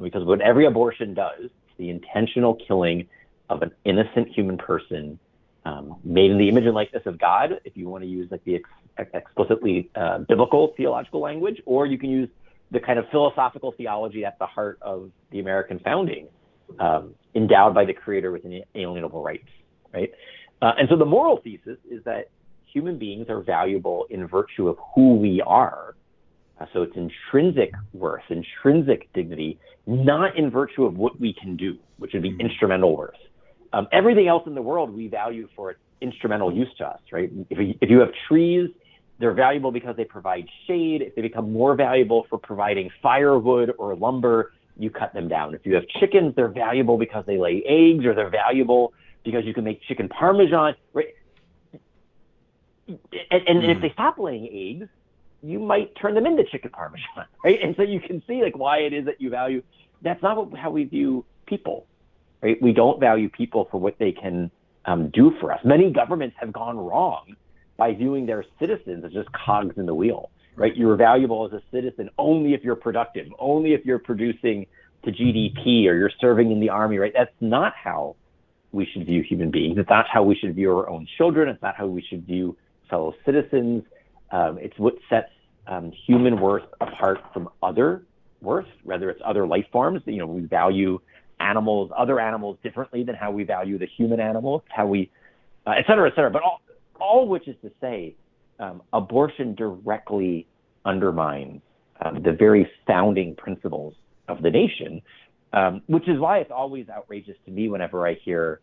Because 0.00 0.24
what 0.24 0.40
every 0.40 0.64
abortion 0.64 1.12
does, 1.12 1.50
the 1.76 1.90
intentional 1.90 2.54
killing 2.54 3.08
of 3.50 3.62
an 3.62 3.72
innocent 3.84 4.28
human 4.28 4.58
person 4.58 5.18
um, 5.64 5.96
made 6.04 6.30
in 6.30 6.38
the 6.38 6.48
image 6.48 6.66
and 6.66 6.74
likeness 6.74 7.02
of 7.04 7.18
God, 7.18 7.60
if 7.64 7.76
you 7.76 7.88
want 7.88 8.04
to 8.04 8.08
use 8.08 8.30
like 8.30 8.44
the 8.44 8.60
ex- 8.96 9.10
explicitly 9.12 9.90
uh, 9.96 10.18
biblical 10.18 10.72
theological 10.76 11.18
language, 11.18 11.60
or 11.66 11.84
you 11.84 11.98
can 11.98 12.10
use 12.10 12.28
the 12.72 12.80
kind 12.80 12.98
of 12.98 13.04
philosophical 13.10 13.72
theology 13.76 14.24
at 14.24 14.38
the 14.38 14.46
heart 14.46 14.78
of 14.82 15.10
the 15.30 15.40
American 15.40 15.78
founding, 15.80 16.26
um, 16.80 17.14
endowed 17.34 17.74
by 17.74 17.84
the 17.84 17.92
Creator 17.92 18.32
with 18.32 18.42
inalienable 18.74 19.22
rights, 19.22 19.48
right? 19.92 20.10
Uh, 20.62 20.72
and 20.78 20.88
so 20.88 20.96
the 20.96 21.04
moral 21.04 21.38
thesis 21.44 21.78
is 21.90 22.02
that 22.04 22.30
human 22.72 22.98
beings 22.98 23.26
are 23.28 23.42
valuable 23.42 24.06
in 24.08 24.26
virtue 24.26 24.68
of 24.68 24.78
who 24.94 25.16
we 25.16 25.42
are. 25.46 25.94
Uh, 26.58 26.66
so 26.72 26.82
it's 26.82 26.96
intrinsic 26.96 27.72
worth, 27.92 28.22
intrinsic 28.30 29.12
dignity, 29.12 29.58
not 29.86 30.36
in 30.38 30.50
virtue 30.50 30.84
of 30.84 30.96
what 30.96 31.20
we 31.20 31.34
can 31.34 31.56
do, 31.56 31.76
which 31.98 32.12
would 32.14 32.22
be 32.22 32.30
mm-hmm. 32.30 32.40
instrumental 32.40 32.96
worth. 32.96 33.14
Um, 33.74 33.86
everything 33.92 34.28
else 34.28 34.44
in 34.46 34.54
the 34.54 34.62
world 34.62 34.94
we 34.94 35.08
value 35.08 35.48
for 35.56 35.72
its 35.72 35.80
instrumental 36.00 36.54
use 36.54 36.68
to 36.78 36.86
us, 36.86 37.00
right? 37.10 37.30
If, 37.50 37.58
we, 37.58 37.78
if 37.80 37.90
you 37.90 38.00
have 38.00 38.10
trees, 38.28 38.70
they're 39.22 39.32
valuable 39.32 39.70
because 39.70 39.96
they 39.96 40.04
provide 40.04 40.48
shade. 40.66 41.00
If 41.00 41.14
they 41.14 41.22
become 41.22 41.52
more 41.52 41.76
valuable 41.76 42.26
for 42.28 42.38
providing 42.38 42.90
firewood 43.00 43.72
or 43.78 43.94
lumber, 43.94 44.52
you 44.76 44.90
cut 44.90 45.14
them 45.14 45.28
down. 45.28 45.54
If 45.54 45.64
you 45.64 45.76
have 45.76 45.86
chickens, 46.00 46.34
they're 46.34 46.48
valuable 46.48 46.98
because 46.98 47.24
they 47.24 47.38
lay 47.38 47.62
eggs, 47.64 48.04
or 48.04 48.14
they're 48.14 48.30
valuable 48.30 48.92
because 49.24 49.44
you 49.44 49.54
can 49.54 49.62
make 49.62 49.80
chicken 49.82 50.08
parmesan. 50.08 50.74
Right? 50.92 51.14
and, 52.88 52.98
and 53.46 53.62
mm. 53.62 53.76
if 53.76 53.80
they 53.80 53.90
stop 53.92 54.18
laying 54.18 54.48
eggs, 54.52 54.90
you 55.40 55.60
might 55.60 55.94
turn 55.94 56.14
them 56.14 56.26
into 56.26 56.42
chicken 56.42 56.72
parmesan, 56.72 57.06
right? 57.44 57.62
And 57.62 57.76
so 57.76 57.82
you 57.82 58.00
can 58.00 58.24
see 58.26 58.42
like 58.42 58.58
why 58.58 58.78
it 58.78 58.92
is 58.92 59.04
that 59.04 59.20
you 59.20 59.30
value. 59.30 59.62
That's 60.02 60.20
not 60.20 60.36
what, 60.36 60.58
how 60.58 60.70
we 60.70 60.82
view 60.82 61.24
people, 61.46 61.86
right? 62.42 62.60
We 62.60 62.72
don't 62.72 62.98
value 62.98 63.28
people 63.28 63.68
for 63.70 63.78
what 63.78 64.00
they 64.00 64.10
can 64.10 64.50
um, 64.84 65.10
do 65.10 65.32
for 65.40 65.52
us. 65.52 65.60
Many 65.64 65.92
governments 65.92 66.34
have 66.40 66.52
gone 66.52 66.76
wrong 66.76 67.36
by 67.82 67.92
viewing 67.92 68.26
their 68.26 68.44
citizens 68.60 69.04
as 69.04 69.10
just 69.10 69.28
cogs 69.32 69.76
in 69.76 69.86
the 69.86 69.94
wheel, 69.94 70.30
right? 70.54 70.76
You're 70.76 70.94
valuable 70.94 71.44
as 71.44 71.52
a 71.52 71.60
citizen 71.72 72.08
only 72.16 72.54
if 72.54 72.62
you're 72.62 72.76
productive, 72.76 73.26
only 73.40 73.72
if 73.72 73.84
you're 73.84 73.98
producing 73.98 74.66
to 75.04 75.10
GDP 75.10 75.88
or 75.88 75.96
you're 75.96 76.12
serving 76.20 76.52
in 76.52 76.60
the 76.60 76.68
army, 76.68 76.98
right? 76.98 77.12
That's 77.12 77.34
not 77.40 77.72
how 77.74 78.14
we 78.70 78.86
should 78.86 79.04
view 79.04 79.24
human 79.28 79.50
beings. 79.50 79.78
It's 79.78 79.90
not 79.90 80.06
how 80.08 80.22
we 80.22 80.36
should 80.36 80.54
view 80.54 80.70
our 80.78 80.88
own 80.88 81.08
children. 81.18 81.48
It's 81.48 81.60
not 81.60 81.74
how 81.74 81.88
we 81.88 82.02
should 82.08 82.24
view 82.24 82.56
fellow 82.88 83.14
citizens. 83.26 83.82
Um, 84.30 84.58
it's 84.60 84.78
what 84.78 84.94
sets 85.10 85.32
um, 85.66 85.90
human 86.06 86.40
worth 86.40 86.68
apart 86.80 87.18
from 87.34 87.48
other 87.64 88.04
worth, 88.40 88.70
whether 88.84 89.10
it's 89.10 89.20
other 89.24 89.44
life 89.44 89.66
forms. 89.72 90.02
You 90.06 90.18
know, 90.18 90.26
we 90.26 90.42
value 90.42 91.00
animals, 91.40 91.90
other 91.98 92.20
animals 92.20 92.58
differently 92.62 93.02
than 93.02 93.16
how 93.16 93.32
we 93.32 93.42
value 93.42 93.76
the 93.76 93.88
human 93.96 94.20
animal, 94.20 94.62
how 94.68 94.86
we, 94.86 95.10
uh, 95.66 95.70
et 95.70 95.84
cetera, 95.88 96.08
et 96.08 96.14
cetera. 96.14 96.30
But 96.30 96.42
all, 96.42 96.60
all 97.02 97.26
which 97.28 97.48
is 97.48 97.56
to 97.62 97.70
say, 97.80 98.14
um, 98.60 98.82
abortion 98.92 99.54
directly 99.54 100.46
undermines 100.84 101.60
um, 102.04 102.22
the 102.22 102.32
very 102.32 102.70
founding 102.86 103.34
principles 103.34 103.94
of 104.28 104.42
the 104.42 104.50
nation, 104.50 105.02
um, 105.52 105.82
which 105.86 106.08
is 106.08 106.18
why 106.18 106.38
it's 106.38 106.50
always 106.50 106.88
outrageous 106.88 107.36
to 107.44 107.50
me 107.50 107.68
whenever 107.68 108.06
I 108.06 108.14
hear 108.14 108.60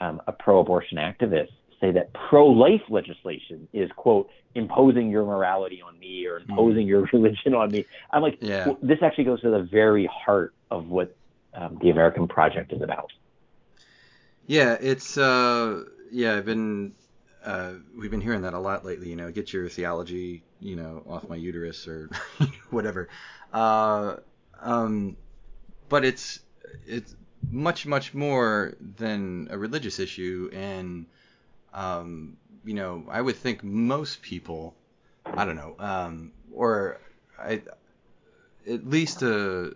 um, 0.00 0.20
a 0.26 0.32
pro-abortion 0.32 0.98
activist 0.98 1.52
say 1.80 1.90
that 1.92 2.12
pro-life 2.14 2.82
legislation 2.88 3.68
is 3.72 3.90
quote 3.96 4.30
imposing 4.54 5.10
your 5.10 5.24
morality 5.24 5.82
on 5.82 5.98
me 5.98 6.26
or 6.26 6.38
imposing 6.38 6.86
mm. 6.86 6.88
your 6.88 7.08
religion 7.12 7.54
on 7.54 7.70
me. 7.70 7.84
I'm 8.10 8.22
like, 8.22 8.38
yeah. 8.40 8.66
well, 8.66 8.78
this 8.82 8.98
actually 9.02 9.24
goes 9.24 9.40
to 9.42 9.50
the 9.50 9.62
very 9.62 10.06
heart 10.06 10.54
of 10.70 10.88
what 10.88 11.14
um, 11.54 11.78
the 11.82 11.90
American 11.90 12.28
project 12.28 12.72
is 12.72 12.80
about. 12.82 13.12
Yeah, 14.46 14.76
it's 14.80 15.18
uh, 15.18 15.84
yeah, 16.10 16.36
I've 16.36 16.44
been 16.44 16.92
uh, 17.44 17.72
we've 17.98 18.10
been 18.10 18.20
hearing 18.20 18.42
that 18.42 18.54
a 18.54 18.58
lot 18.58 18.84
lately. 18.84 19.08
You 19.08 19.16
know, 19.16 19.30
get 19.30 19.52
your 19.52 19.68
theology, 19.68 20.42
you 20.60 20.76
know, 20.76 21.02
off 21.08 21.28
my 21.28 21.36
uterus 21.36 21.86
or 21.88 22.10
whatever. 22.70 23.08
Uh, 23.52 24.16
um, 24.60 25.16
but 25.88 26.04
it's 26.04 26.40
it's 26.86 27.14
much 27.50 27.86
much 27.86 28.14
more 28.14 28.74
than 28.80 29.48
a 29.50 29.58
religious 29.58 29.98
issue 29.98 30.48
and 30.52 31.06
um, 31.74 32.36
you 32.64 32.74
know, 32.74 33.04
I 33.08 33.20
would 33.20 33.36
think 33.36 33.64
most 33.64 34.22
people, 34.22 34.74
I 35.24 35.44
don't 35.44 35.56
know, 35.56 35.74
um, 35.78 36.32
or 36.52 37.00
I, 37.38 37.62
at 38.68 38.86
least 38.86 39.22
a, 39.22 39.74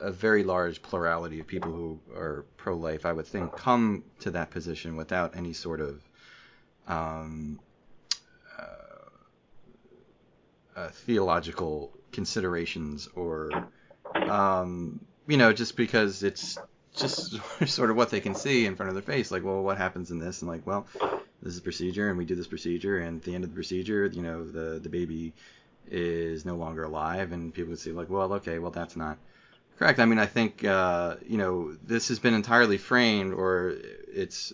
a 0.00 0.12
very 0.12 0.44
large 0.44 0.82
plurality 0.82 1.40
of 1.40 1.46
people 1.46 1.72
who 1.72 1.98
are 2.14 2.44
pro-life, 2.56 3.06
I 3.06 3.12
would 3.12 3.26
think, 3.26 3.52
come 3.56 4.04
to 4.20 4.30
that 4.32 4.50
position 4.50 4.96
without 4.96 5.36
any 5.36 5.52
sort 5.52 5.80
of 5.80 6.00
um, 6.88 7.60
uh, 8.58 8.62
uh, 10.76 10.88
theological 10.88 11.92
considerations 12.12 13.08
or 13.14 13.50
um, 14.14 14.98
you 15.26 15.36
know 15.36 15.52
just 15.52 15.76
because 15.76 16.22
it's 16.22 16.58
just 16.96 17.36
sort 17.66 17.90
of 17.90 17.96
what 17.96 18.10
they 18.10 18.20
can 18.20 18.34
see 18.34 18.66
in 18.66 18.74
front 18.74 18.88
of 18.88 18.94
their 18.94 19.02
face 19.02 19.30
like 19.30 19.44
well 19.44 19.62
what 19.62 19.78
happens 19.78 20.10
in 20.10 20.18
this? 20.18 20.42
And 20.42 20.50
like 20.50 20.66
well 20.66 20.86
this 21.42 21.52
is 21.52 21.58
a 21.58 21.62
procedure 21.62 22.08
and 22.08 22.18
we 22.18 22.24
do 22.24 22.34
this 22.34 22.46
procedure 22.46 22.98
and 22.98 23.18
at 23.18 23.24
the 23.24 23.34
end 23.34 23.44
of 23.44 23.50
the 23.50 23.54
procedure 23.54 24.06
you 24.06 24.22
know 24.22 24.44
the 24.44 24.80
the 24.80 24.88
baby 24.88 25.34
is 25.90 26.44
no 26.44 26.56
longer 26.56 26.84
alive 26.84 27.32
and 27.32 27.54
people 27.54 27.70
would 27.70 27.78
say 27.78 27.92
like 27.92 28.10
well 28.10 28.32
okay 28.34 28.58
well 28.58 28.70
that's 28.70 28.96
not 28.96 29.18
correct. 29.78 30.00
I 30.00 30.06
mean 30.06 30.18
i 30.18 30.26
think 30.26 30.64
uh, 30.64 31.16
you 31.26 31.36
know 31.36 31.76
this 31.84 32.08
has 32.08 32.18
been 32.18 32.34
entirely 32.34 32.78
framed 32.78 33.32
or 33.34 33.74
it's 34.08 34.52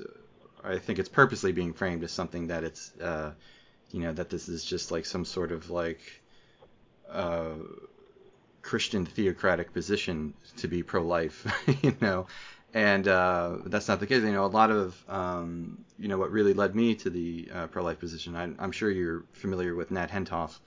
i 0.64 0.79
think 0.79 0.98
it's 0.98 1.09
purposely 1.09 1.53
being 1.53 1.72
framed 1.72 2.03
as 2.03 2.12
something 2.12 2.48
that 2.48 2.64
it's 2.64 2.92
uh, 3.00 3.33
you 3.92 4.00
know 4.00 4.12
that 4.12 4.31
this 4.31 4.48
is 4.48 4.64
just 4.64 4.90
like 4.90 5.07
some 5.07 5.24
sort 5.24 5.53
of 5.53 5.70
like 5.70 6.00
uh, 7.11 7.55
Christian 8.62 9.05
theocratic 9.07 9.72
position 9.72 10.35
to 10.57 10.68
be 10.68 10.83
pro-life, 10.83 11.46
you 11.83 11.94
know, 12.00 12.27
and 12.72 13.07
uh, 13.07 13.59
that's 13.66 13.87
not 13.87 14.00
the 14.00 14.07
case. 14.07 14.22
You 14.22 14.33
know, 14.33 14.46
a 14.46 14.46
lot 14.46 14.70
of 14.70 14.96
um, 15.09 15.85
you 15.98 16.09
know 16.09 16.18
what 16.18 16.33
really 16.33 16.55
led 16.55 16.74
me 16.74 16.94
to 16.96 17.11
the 17.11 17.48
uh, 17.53 17.66
pro-life 17.68 18.00
position. 18.00 18.35
I, 18.35 18.44
am 18.64 18.72
sure 18.72 18.90
you're 18.90 19.24
familiar 19.33 19.74
with 19.74 19.90
Nat 19.90 20.11
Hentoff. 20.11 20.59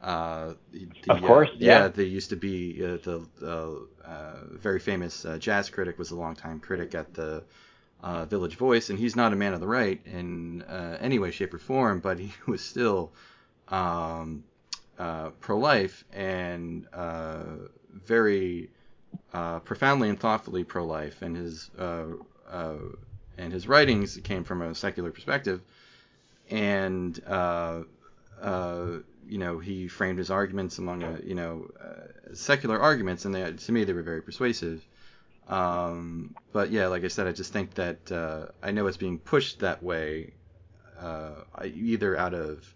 Uh, 0.00 0.54
the, 0.72 0.88
of 1.08 1.22
course, 1.22 1.48
uh, 1.48 1.56
yeah. 1.58 1.80
yeah. 1.80 1.88
They 1.88 2.04
used 2.04 2.30
to 2.30 2.36
be 2.36 2.78
uh, 2.84 2.98
the 3.02 3.26
uh, 3.42 4.34
very 4.52 4.78
famous 4.78 5.26
jazz 5.38 5.70
critic. 5.70 5.98
Was 5.98 6.10
a 6.10 6.16
longtime 6.16 6.60
critic 6.60 6.94
at 6.94 7.14
the 7.14 7.42
Village 8.28 8.56
Voice, 8.56 8.90
and 8.90 8.98
he's 8.98 9.16
not 9.16 9.32
a 9.32 9.36
man 9.36 9.54
of 9.54 9.60
the 9.60 9.66
right 9.66 10.00
in 10.06 10.62
any 11.00 11.18
way, 11.18 11.30
shape, 11.30 11.54
or 11.54 11.58
form, 11.58 12.00
but 12.00 12.18
he 12.18 12.32
was 12.46 12.62
still 12.62 13.12
um, 13.68 14.44
uh, 14.98 15.30
pro-life 15.40 16.04
and 16.12 16.86
uh, 16.92 17.42
very 17.90 18.68
uh, 19.32 19.58
profoundly 19.60 20.10
and 20.10 20.20
thoughtfully 20.20 20.62
pro-life, 20.62 21.22
and 21.22 21.36
his 21.36 21.70
uh, 21.78 22.04
uh, 22.50 22.74
and 23.38 23.52
his 23.52 23.66
writings 23.66 24.18
came 24.22 24.44
from 24.44 24.60
a 24.60 24.74
secular 24.74 25.10
perspective, 25.10 25.62
and 26.50 27.16
you 29.26 29.38
know 29.38 29.58
he 29.58 29.88
framed 29.88 30.18
his 30.18 30.30
arguments 30.30 30.78
among 30.78 31.02
a, 31.02 31.18
you 31.24 31.34
know 31.34 31.70
secular 32.34 32.78
arguments, 32.78 33.24
and 33.24 33.34
they, 33.34 33.52
to 33.52 33.72
me 33.72 33.84
they 33.84 33.94
were 33.94 34.02
very 34.02 34.20
persuasive. 34.20 34.84
Um, 35.50 36.34
but 36.52 36.70
yeah, 36.70 36.86
like 36.86 37.04
I 37.04 37.08
said, 37.08 37.26
I 37.26 37.32
just 37.32 37.52
think 37.52 37.74
that 37.74 38.52
I 38.62 38.70
know 38.70 38.86
it's 38.86 38.96
being 38.96 39.18
pushed 39.18 39.60
that 39.60 39.82
way, 39.82 40.32
either 41.62 42.16
out 42.16 42.34
of 42.34 42.74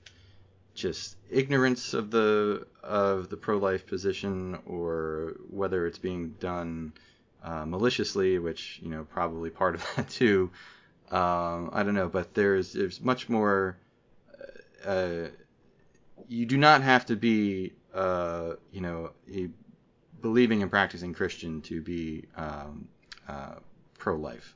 just 0.75 1.17
ignorance 1.31 1.95
of 1.95 2.11
the 2.11 2.67
of 2.83 3.31
the 3.31 3.37
pro-life 3.37 3.87
position 3.87 4.59
or 4.67 5.37
whether 5.49 5.87
it's 5.87 5.99
being 5.99 6.31
done 6.41 6.93
uh, 7.43 7.65
maliciously, 7.65 8.39
which 8.39 8.81
you 8.83 8.91
know 8.91 9.05
probably 9.05 9.51
part 9.51 9.75
of 9.75 9.87
that 9.97 10.11
too. 10.11 10.51
Um, 11.11 11.71
I 11.73 11.83
don't 11.83 11.95
know, 11.95 12.09
but 12.09 12.35
there's 12.35 12.73
there's 12.73 13.01
much 13.01 13.29
more. 13.29 13.77
Uh, 14.85 14.89
uh 14.89 15.29
you 16.29 16.47
do 16.47 16.57
not 16.57 16.81
have 16.81 17.07
to 17.07 17.17
be 17.17 17.73
uh, 17.95 18.55
you 18.73 18.81
know 18.81 19.11
a 19.33 19.49
believing 20.25 20.63
and 20.63 20.71
practicing 20.71 21.13
Christian 21.13 21.61
to 21.61 21.83
be 21.83 22.25
um, 22.35 22.89
uh, 23.29 23.57
pro-life. 23.99 24.55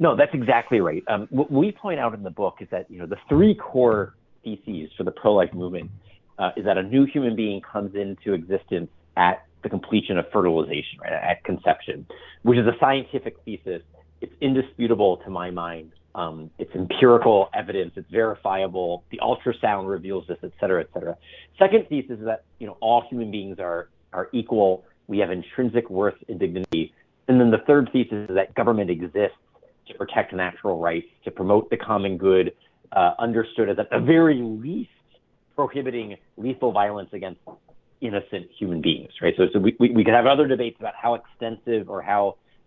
No, 0.00 0.16
that's 0.16 0.34
exactly 0.34 0.80
right. 0.80 1.04
Um, 1.06 1.28
what 1.30 1.48
we 1.48 1.70
point 1.70 2.00
out 2.00 2.12
in 2.12 2.24
the 2.24 2.30
book 2.30 2.56
is 2.60 2.66
that 2.72 2.90
you 2.90 2.98
know 2.98 3.06
the 3.06 3.18
three 3.28 3.54
core 3.54 4.16
theses 4.42 4.90
for 4.96 5.04
the 5.04 5.12
pro-life 5.12 5.54
movement 5.54 5.92
uh, 6.40 6.50
is 6.56 6.64
that 6.64 6.76
a 6.76 6.82
new 6.82 7.06
human 7.06 7.36
being 7.36 7.60
comes 7.60 7.94
into 7.94 8.32
existence 8.32 8.90
at 9.16 9.46
the 9.62 9.68
completion 9.68 10.18
of 10.18 10.24
fertilization, 10.32 10.98
right, 11.00 11.12
at 11.12 11.44
conception, 11.44 12.04
which 12.42 12.58
is 12.58 12.66
a 12.66 12.76
scientific 12.80 13.36
thesis. 13.44 13.82
It's 14.20 14.34
indisputable 14.40 15.18
to 15.18 15.30
my 15.30 15.52
mind. 15.52 15.92
Um, 16.18 16.50
it's 16.58 16.74
empirical 16.74 17.38
evidence. 17.54 17.92
It's 18.00 18.10
verifiable. 18.10 19.04
The 19.12 19.20
ultrasound 19.28 19.88
reveals 19.88 20.24
this, 20.30 20.38
et 20.42 20.52
cetera, 20.60 20.80
et 20.84 20.90
cetera. 20.92 21.14
Second 21.62 21.82
thesis 21.88 22.18
is 22.18 22.24
that 22.24 22.40
you 22.60 22.66
know 22.66 22.76
all 22.80 23.00
human 23.10 23.30
beings 23.30 23.56
are 23.68 23.88
are 24.12 24.26
equal. 24.32 24.70
We 25.06 25.18
have 25.22 25.30
intrinsic 25.30 25.88
worth 25.88 26.18
and 26.28 26.38
dignity. 26.44 26.84
And 27.28 27.34
then 27.40 27.50
the 27.56 27.62
third 27.68 27.84
thesis 27.92 28.20
is 28.28 28.34
that 28.34 28.54
government 28.54 28.90
exists 28.90 29.42
to 29.86 29.94
protect 29.94 30.32
natural 30.32 30.76
rights, 30.88 31.06
to 31.24 31.30
promote 31.30 31.70
the 31.70 31.76
common 31.76 32.12
good, 32.18 32.46
uh, 32.92 33.12
understood 33.18 33.66
as 33.72 33.78
at 33.78 33.88
the 33.90 34.00
very 34.00 34.40
least 34.42 34.90
prohibiting 35.54 36.16
lethal 36.36 36.72
violence 36.72 37.10
against 37.12 37.40
innocent 38.00 38.46
human 38.58 38.80
beings, 38.80 39.10
right? 39.22 39.34
So, 39.36 39.44
so 39.52 39.58
we, 39.58 39.76
we, 39.80 39.90
we 39.90 40.04
could 40.04 40.14
have 40.14 40.26
other 40.26 40.46
debates 40.46 40.78
about 40.78 40.94
how 40.94 41.14
extensive 41.14 41.88
or 41.88 42.00
how 42.02 42.22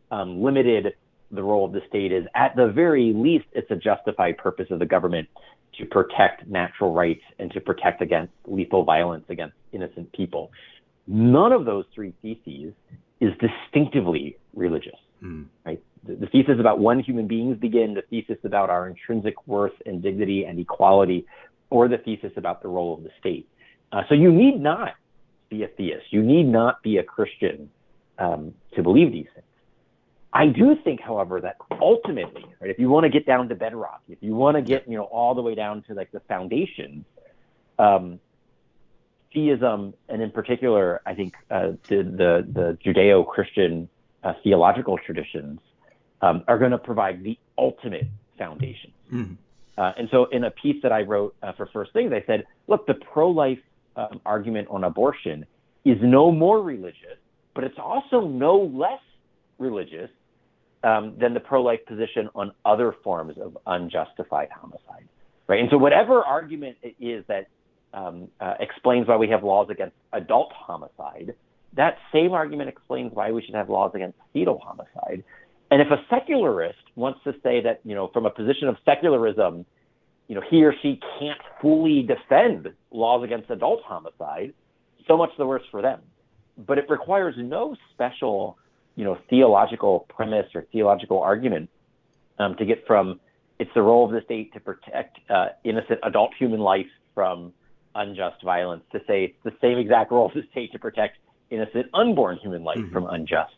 um, 0.09 0.41
limited 0.41 0.93
the 1.31 1.43
role 1.43 1.65
of 1.65 1.71
the 1.71 1.81
state 1.87 2.11
is. 2.11 2.25
At 2.35 2.55
the 2.55 2.67
very 2.67 3.13
least, 3.13 3.45
it's 3.53 3.69
a 3.71 3.75
justified 3.75 4.37
purpose 4.37 4.67
of 4.69 4.79
the 4.79 4.85
government 4.85 5.27
to 5.77 5.85
protect 5.85 6.47
natural 6.47 6.93
rights 6.93 7.23
and 7.39 7.51
to 7.51 7.61
protect 7.61 8.01
against 8.01 8.33
lethal 8.45 8.83
violence 8.83 9.25
against 9.29 9.55
innocent 9.71 10.11
people. 10.13 10.51
None 11.07 11.51
of 11.51 11.65
those 11.65 11.85
three 11.95 12.13
theses 12.21 12.73
is 13.19 13.31
distinctively 13.39 14.37
religious, 14.53 14.97
mm. 15.23 15.45
right? 15.65 15.81
the, 16.05 16.15
the 16.15 16.27
thesis 16.27 16.55
about 16.59 16.79
one 16.79 16.99
human 16.99 17.27
beings 17.27 17.57
begin, 17.57 17.93
the 17.93 18.01
thesis 18.09 18.43
about 18.43 18.69
our 18.69 18.87
intrinsic 18.87 19.47
worth 19.47 19.73
and 19.85 20.01
dignity 20.01 20.45
and 20.45 20.59
equality, 20.59 21.25
or 21.69 21.87
the 21.87 21.97
thesis 21.97 22.31
about 22.35 22.61
the 22.61 22.67
role 22.67 22.93
of 22.93 23.03
the 23.03 23.09
state. 23.19 23.47
Uh, 23.91 24.01
so 24.09 24.15
you 24.15 24.31
need 24.31 24.59
not 24.59 24.93
be 25.49 25.63
a 25.63 25.67
theist. 25.67 26.05
You 26.11 26.23
need 26.23 26.43
not 26.43 26.81
be 26.81 26.97
a 26.97 27.03
Christian 27.03 27.69
um, 28.17 28.53
to 28.75 28.83
believe 28.83 29.11
these 29.11 29.27
things. 29.33 29.45
I 30.33 30.47
do 30.47 30.75
think, 30.81 31.01
however, 31.01 31.41
that 31.41 31.57
ultimately, 31.81 32.45
right, 32.61 32.71
if 32.71 32.79
you 32.79 32.89
want 32.89 33.03
to 33.03 33.09
get 33.09 33.25
down 33.25 33.49
to 33.49 33.55
bedrock, 33.55 34.01
if 34.07 34.17
you 34.21 34.33
want 34.33 34.55
to 34.55 34.61
get, 34.61 34.87
you 34.87 34.97
know, 34.97 35.03
all 35.03 35.35
the 35.35 35.41
way 35.41 35.55
down 35.55 35.83
to 35.83 35.93
like 35.93 36.11
the 36.11 36.21
foundations, 36.21 37.03
um, 37.77 38.19
theism, 39.33 39.93
and 40.07 40.21
in 40.21 40.31
particular, 40.31 41.01
I 41.05 41.15
think 41.15 41.35
uh, 41.49 41.71
the, 41.89 42.03
the, 42.03 42.47
the 42.51 42.77
Judeo-Christian 42.85 43.89
uh, 44.23 44.33
theological 44.43 44.97
traditions 45.05 45.59
um, 46.21 46.43
are 46.47 46.57
going 46.57 46.71
to 46.71 46.77
provide 46.77 47.23
the 47.23 47.37
ultimate 47.57 48.07
foundation. 48.37 48.91
Mm-hmm. 49.11 49.33
Uh, 49.77 49.91
and 49.97 50.07
so, 50.11 50.25
in 50.25 50.43
a 50.43 50.51
piece 50.51 50.81
that 50.83 50.91
I 50.91 51.01
wrote 51.01 51.35
uh, 51.41 51.53
for 51.53 51.65
First 51.73 51.91
Things, 51.91 52.13
I 52.13 52.23
said, 52.25 52.45
look, 52.67 52.85
the 52.87 52.93
pro 52.93 53.29
life 53.29 53.59
um, 53.95 54.21
argument 54.25 54.67
on 54.69 54.83
abortion 54.83 55.45
is 55.83 55.97
no 56.01 56.31
more 56.31 56.61
religious, 56.61 57.17
but 57.53 57.63
it's 57.63 57.79
also 57.79 58.21
no 58.21 58.57
less 58.73 59.01
religious 59.57 60.09
um, 60.83 61.15
than 61.19 61.33
the 61.33 61.39
pro 61.39 61.61
life 61.61 61.79
position 61.87 62.29
on 62.35 62.51
other 62.65 62.95
forms 63.03 63.37
of 63.37 63.57
unjustified 63.65 64.49
homicide. 64.51 65.07
Right? 65.47 65.59
And 65.59 65.69
so, 65.69 65.77
whatever 65.77 66.23
argument 66.23 66.77
it 66.81 66.95
is 66.99 67.25
that 67.27 67.47
um, 67.93 68.29
uh, 68.39 68.55
explains 68.59 69.07
why 69.07 69.17
we 69.17 69.29
have 69.29 69.43
laws 69.43 69.67
against 69.69 69.95
adult 70.13 70.51
homicide, 70.53 71.35
that 71.73 71.97
same 72.13 72.31
argument 72.31 72.69
explains 72.69 73.11
why 73.13 73.31
we 73.31 73.41
should 73.41 73.55
have 73.55 73.69
laws 73.69 73.91
against 73.93 74.17
fetal 74.33 74.59
homicide. 74.63 75.23
And 75.69 75.81
if 75.81 75.87
a 75.89 76.03
secularist 76.09 76.79
wants 76.95 77.19
to 77.23 77.33
say 77.43 77.61
that, 77.61 77.79
you 77.85 77.95
know, 77.95 78.09
from 78.11 78.25
a 78.25 78.29
position 78.29 78.67
of 78.67 78.75
secularism, 78.83 79.65
you 80.27 80.35
know, 80.35 80.41
he 80.49 80.63
or 80.63 80.73
she 80.81 80.99
can't 81.19 81.39
fully 81.61 82.03
defend 82.03 82.69
laws 82.91 83.23
against 83.23 83.49
adult 83.49 83.81
homicide, 83.83 84.53
so 85.07 85.17
much 85.17 85.29
the 85.37 85.45
worse 85.45 85.63
for 85.71 85.81
them. 85.81 86.01
But 86.57 86.77
it 86.77 86.85
requires 86.89 87.35
no 87.37 87.75
special, 87.93 88.57
you 88.95 89.03
know, 89.03 89.17
theological 89.29 90.05
premise 90.09 90.47
or 90.53 90.65
theological 90.71 91.19
argument 91.21 91.69
um, 92.39 92.55
to 92.55 92.65
get 92.65 92.85
from 92.85 93.19
it's 93.59 93.71
the 93.75 93.81
role 93.81 94.05
of 94.05 94.11
the 94.11 94.21
state 94.25 94.51
to 94.53 94.59
protect 94.59 95.19
uh, 95.29 95.49
innocent 95.63 95.99
adult 96.03 96.31
human 96.37 96.59
life 96.59 96.87
from 97.13 97.53
unjust 97.93 98.41
violence 98.43 98.83
to 98.91 98.99
say 99.07 99.25
it's 99.25 99.43
the 99.43 99.53
same 99.61 99.77
exact 99.77 100.11
role 100.11 100.25
of 100.25 100.33
the 100.33 100.43
state 100.51 100.71
to 100.71 100.79
protect 100.79 101.17
innocent 101.51 101.87
unborn 101.93 102.37
human 102.37 102.63
life 102.63 102.77
mm-hmm. 102.77 102.93
from 102.93 103.05
unjust 103.07 103.53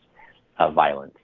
uh, 0.58 0.70
violence. 0.70 1.14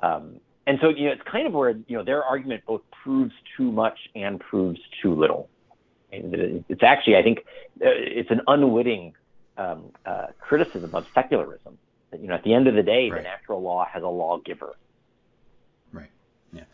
Um, 0.00 0.40
and 0.66 0.78
so, 0.82 0.90
you 0.90 1.06
know, 1.06 1.12
it's 1.12 1.22
kind 1.22 1.46
of 1.46 1.54
where, 1.54 1.70
you 1.70 1.96
know, 1.96 2.04
their 2.04 2.22
argument 2.22 2.64
both 2.66 2.82
proves 3.02 3.32
too 3.56 3.72
much 3.72 3.98
and 4.14 4.38
proves 4.38 4.80
too 5.00 5.14
little. 5.14 5.48
And 6.12 6.64
it's 6.68 6.82
actually, 6.82 7.16
I 7.16 7.22
think, 7.22 7.38
uh, 7.80 7.88
it's 7.88 8.30
an 8.30 8.42
unwitting 8.46 9.14
um, 9.56 9.84
uh, 10.04 10.26
criticism 10.38 10.94
of 10.94 11.06
secularism. 11.14 11.78
You 12.12 12.28
know, 12.28 12.34
at 12.34 12.42
the 12.42 12.54
end 12.54 12.68
of 12.68 12.74
the 12.74 12.82
day, 12.82 13.10
right. 13.10 13.18
the 13.18 13.22
natural 13.22 13.62
law 13.62 13.86
has 13.92 14.02
a 14.02 14.08
lawgiver. 14.08 14.76
Right. 15.92 16.10
Yeah. 16.52 16.64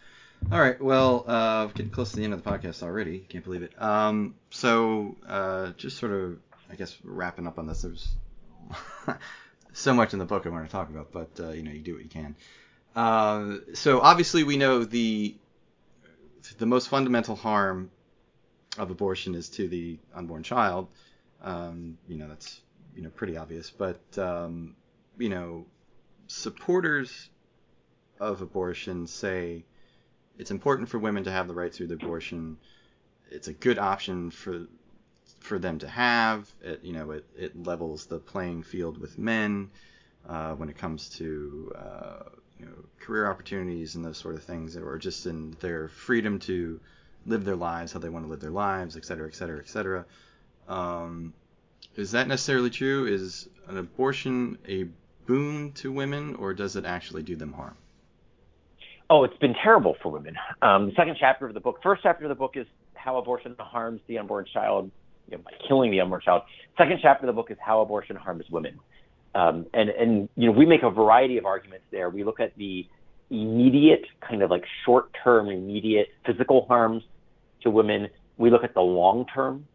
All 0.53 0.61
right. 0.61 0.81
Well, 0.81 1.25
uh, 1.27 1.67
getting 1.67 1.91
close 1.91 2.11
to 2.11 2.17
the 2.17 2.25
end 2.25 2.35
of 2.35 2.43
the 2.43 2.51
podcast 2.51 2.83
already. 2.83 3.19
Can't 3.29 3.45
believe 3.45 3.63
it. 3.63 3.81
Um, 3.81 4.35
so, 4.51 5.17
uh, 5.27 5.73
just 5.73 5.99
sort 5.99 6.13
of, 6.13 6.39
I 6.71 6.77
guess, 6.77 6.97
wrapping 7.03 7.47
up 7.47 7.59
on 7.59 7.67
this. 7.67 7.83
There's 7.83 8.15
so 9.73 9.93
much 9.93 10.13
in 10.13 10.19
the 10.19 10.25
book 10.25 10.47
I 10.47 10.51
want 10.51 10.67
to 10.67 10.73
talk 10.73 10.89
about, 10.89 11.13
but 11.13 11.31
uh, 11.41 11.51
you 11.51 11.63
know, 11.63 11.73
you 11.73 11.81
do 11.81 11.95
what 11.95 12.03
you 12.03 12.09
can. 12.09 12.37
Uh, 12.95 13.57
so 13.75 14.01
obviously, 14.01 14.45
we 14.45 14.57
know 14.57 14.85
the 14.85 15.35
the 16.59 16.67
most 16.67 16.89
fundamental 16.89 17.35
harm 17.35 17.91
of 18.79 18.91
abortion 18.91 19.35
is 19.35 19.49
to 19.49 19.69
the 19.69 19.99
unborn 20.15 20.43
child. 20.43 20.89
Um, 21.43 21.99
you 22.09 22.17
know, 22.17 22.29
that's 22.29 22.61
you 22.95 23.03
know 23.03 23.11
pretty 23.11 23.37
obvious, 23.37 23.71
but 23.71 24.01
um, 24.19 24.77
you 25.19 25.29
know, 25.29 25.67
supporters 26.27 27.29
of 28.21 28.43
abortion 28.43 29.07
say 29.07 29.65
it's 30.39 30.51
important 30.51 30.89
for 30.89 30.99
women 30.99 31.25
to 31.25 31.31
have 31.31 31.49
the 31.49 31.55
right 31.55 31.73
to 31.75 31.87
the 31.87 31.95
abortion. 31.95 32.57
It's 33.31 33.49
a 33.49 33.53
good 33.53 33.79
option 33.79 34.31
for 34.31 34.67
for 35.41 35.59
them 35.59 35.79
to 35.79 35.89
have. 35.89 36.51
It, 36.63 36.81
you 36.83 36.93
know, 36.93 37.11
it, 37.11 37.25
it 37.37 37.67
levels 37.67 38.07
the 38.07 38.19
playing 38.19 38.63
field 38.63 38.99
with 38.99 39.19
men 39.19 39.71
uh, 40.29 40.55
when 40.55 40.69
it 40.69 40.79
comes 40.79 41.09
to 41.11 41.73
uh, 41.77 42.23
you 42.59 42.67
know, 42.67 42.73
career 43.01 43.31
opportunities 43.31 43.95
and 43.95 44.05
those 44.05 44.19
sort 44.19 44.35
of 44.35 44.43
things, 44.43 44.77
or 44.77 44.99
just 44.99 45.27
in 45.27 45.57
their 45.61 45.89
freedom 45.89 46.39
to 46.41 46.81
live 47.27 47.45
their 47.45 47.57
lives 47.57 47.93
how 47.93 47.99
they 47.99 48.09
want 48.09 48.25
to 48.25 48.31
live 48.31 48.41
their 48.41 48.51
lives, 48.51 48.97
et 48.97 49.05
cetera, 49.05 49.27
et 49.27 49.35
cetera, 49.35 49.59
et 49.59 49.69
cetera. 49.69 50.05
Um, 50.69 51.35
is 51.97 52.13
that 52.13 52.27
necessarily 52.27 52.71
true? 52.71 53.07
Is 53.07 53.49
an 53.69 53.77
abortion 53.77 54.59
a 54.69 54.87
boon 55.27 55.73
to 55.73 55.93
women, 55.93 56.35
or 56.37 56.55
does 56.55 56.77
it 56.77 56.85
actually 56.85 57.23
do 57.23 57.37
them 57.37 57.53
harm? 57.53 57.77
Oh, 59.11 59.25
it's 59.25 59.37
been 59.39 59.55
terrible 59.63 59.97
for 60.03 60.11
women. 60.11 60.37
Um, 60.63 60.87
the 60.87 60.93
second 60.97 61.17
chapter 61.21 61.47
of 61.47 61.55
the 61.55 61.61
book, 61.61 61.81
first 61.83 62.03
chapter 62.03 62.25
of 62.25 62.31
the 62.31 62.35
book 62.35 62.53
is 62.57 62.67
how 62.95 63.19
abortion 63.19 63.55
harms 63.59 64.01
the 64.07 64.19
unborn 64.19 64.47
child 64.53 64.91
you 65.29 65.37
know, 65.37 65.43
by 65.43 65.53
killing 65.69 65.91
the 65.91 66.01
unborn 66.01 66.23
child. 66.23 66.43
Second 66.79 66.99
chapter 67.03 67.27
of 67.27 67.29
the 67.29 67.33
book 67.33 67.51
is 67.51 67.59
how 67.61 67.81
abortion 67.81 68.17
harms 68.17 68.45
women. 68.51 68.81
Um, 69.35 69.67
and, 69.75 69.91
and, 69.91 70.29
you 70.37 70.47
know, 70.47 70.53
we 70.53 70.65
make 70.65 70.83
a 70.83 70.91
variety 70.91 71.39
of 71.39 71.45
arguments 71.45 71.85
there. 71.91 72.09
We 72.09 72.25
look 72.25 72.41
at 72.41 72.57
the 72.57 72.87
immediate, 73.31 74.05
kind 74.27 74.43
of 74.43 74.51
like 74.51 74.65
short 74.85 75.11
term, 75.23 75.49
immediate 75.49 76.09
physical 76.25 76.67
harms 76.67 77.03
to 77.63 77.71
women. 77.71 78.09
We 78.37 78.51
look 78.51 78.65
at 78.65 78.75
the 78.75 78.81
long 78.81 79.27
term 79.27 79.67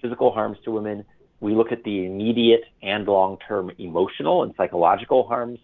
physical 0.00 0.32
harms 0.32 0.58
to 0.64 0.70
women. 0.70 1.04
We 1.40 1.54
look 1.54 1.72
at 1.72 1.84
the 1.84 2.06
immediate 2.06 2.64
and 2.82 3.06
long 3.06 3.38
term 3.46 3.70
emotional 3.78 4.42
and 4.42 4.54
psychological 4.56 5.26
harms 5.26 5.58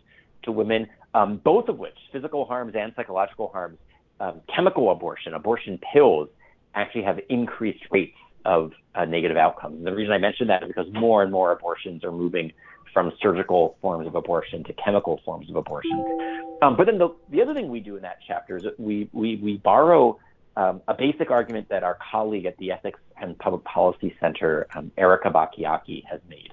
to 0.44 0.52
women, 0.52 0.86
um, 1.14 1.40
both 1.42 1.68
of 1.68 1.78
which, 1.78 1.96
physical 2.12 2.44
harms 2.44 2.74
and 2.76 2.92
psychological 2.96 3.48
harms, 3.48 3.78
um, 4.20 4.40
chemical 4.54 4.92
abortion, 4.92 5.34
abortion 5.34 5.78
pills, 5.92 6.28
actually 6.74 7.02
have 7.02 7.18
increased 7.28 7.84
rates 7.90 8.16
of 8.44 8.72
uh, 8.94 9.04
negative 9.04 9.36
outcomes. 9.36 9.78
And 9.78 9.86
the 9.86 9.94
reason 9.94 10.12
I 10.12 10.18
mention 10.18 10.46
that 10.48 10.62
is 10.62 10.68
because 10.68 10.86
more 10.92 11.22
and 11.22 11.32
more 11.32 11.52
abortions 11.52 12.04
are 12.04 12.12
moving 12.12 12.52
from 12.92 13.12
surgical 13.20 13.76
forms 13.80 14.06
of 14.06 14.14
abortion 14.14 14.62
to 14.64 14.72
chemical 14.74 15.20
forms 15.24 15.50
of 15.50 15.56
abortion. 15.56 16.56
Um, 16.62 16.76
but 16.76 16.86
then 16.86 16.98
the, 16.98 17.08
the 17.30 17.42
other 17.42 17.52
thing 17.52 17.68
we 17.68 17.80
do 17.80 17.96
in 17.96 18.02
that 18.02 18.18
chapter 18.26 18.56
is 18.56 18.64
we, 18.78 19.08
we, 19.12 19.36
we 19.42 19.56
borrow 19.56 20.18
um, 20.56 20.82
a 20.88 20.94
basic 20.94 21.30
argument 21.30 21.68
that 21.68 21.82
our 21.82 21.98
colleague 22.10 22.46
at 22.46 22.56
the 22.58 22.70
Ethics 22.72 23.00
and 23.20 23.38
Public 23.38 23.64
Policy 23.64 24.14
Center, 24.20 24.66
um, 24.74 24.90
Erika 24.96 25.30
Bachiochi, 25.30 26.02
has 26.10 26.20
made. 26.28 26.50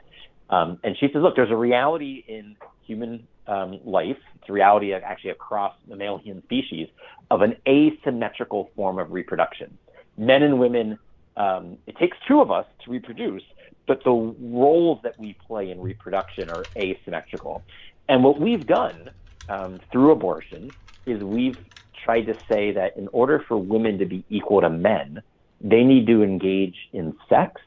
Um, 0.50 0.80
and 0.84 0.98
she 0.98 1.08
says, 1.08 1.22
look, 1.22 1.36
there's 1.36 1.52
a 1.52 1.56
reality 1.56 2.24
in 2.28 2.56
human 2.86 3.28
um, 3.48 3.80
life, 3.86 4.18
it's 4.36 4.50
a 4.50 4.54
reality 4.54 4.94
actually 4.94 5.32
across 5.32 5.74
the 5.88 5.96
mammalian 5.96 6.44
species, 6.44 6.88
of 7.30 7.42
an 7.42 7.56
asymmetrical 7.68 8.70
form 8.76 9.00
of 9.00 9.12
reproduction. 9.12 9.78
Men 10.18 10.44
and 10.44 10.60
women 10.60 11.00
um, 11.38 11.78
it 11.88 11.98
takes 11.98 12.18
two 12.28 12.42
of 12.42 12.52
us 12.52 12.66
to 12.84 12.92
reproduce, 12.92 13.44
but 13.88 14.04
the 14.04 14.12
roles 14.12 15.00
that 15.04 15.18
we 15.18 15.36
play 15.48 15.72
in 15.72 15.80
reproduction 15.80 16.50
are 16.50 16.68
asymmetrical. 16.78 17.64
And 18.10 18.24
what 18.24 18.40
we've 18.40 18.68
done 18.68 19.10
um, 19.50 19.80
through 19.92 20.12
abortion 20.12 20.74
is 21.06 21.22
we've 21.24 21.58
tried 22.04 22.24
to 22.24 22.34
say 22.48 22.72
that 22.72 22.98
in 22.98 23.08
order 23.10 23.44
for 23.48 23.58
women 23.58 23.98
to 24.00 24.06
be 24.06 24.24
equal 24.30 24.62
to 24.62 24.70
men, 24.70 25.22
they 25.62 25.84
need 25.84 26.08
to 26.08 26.24
engage 26.24 26.76
in 26.94 27.16
sex, 27.30 27.62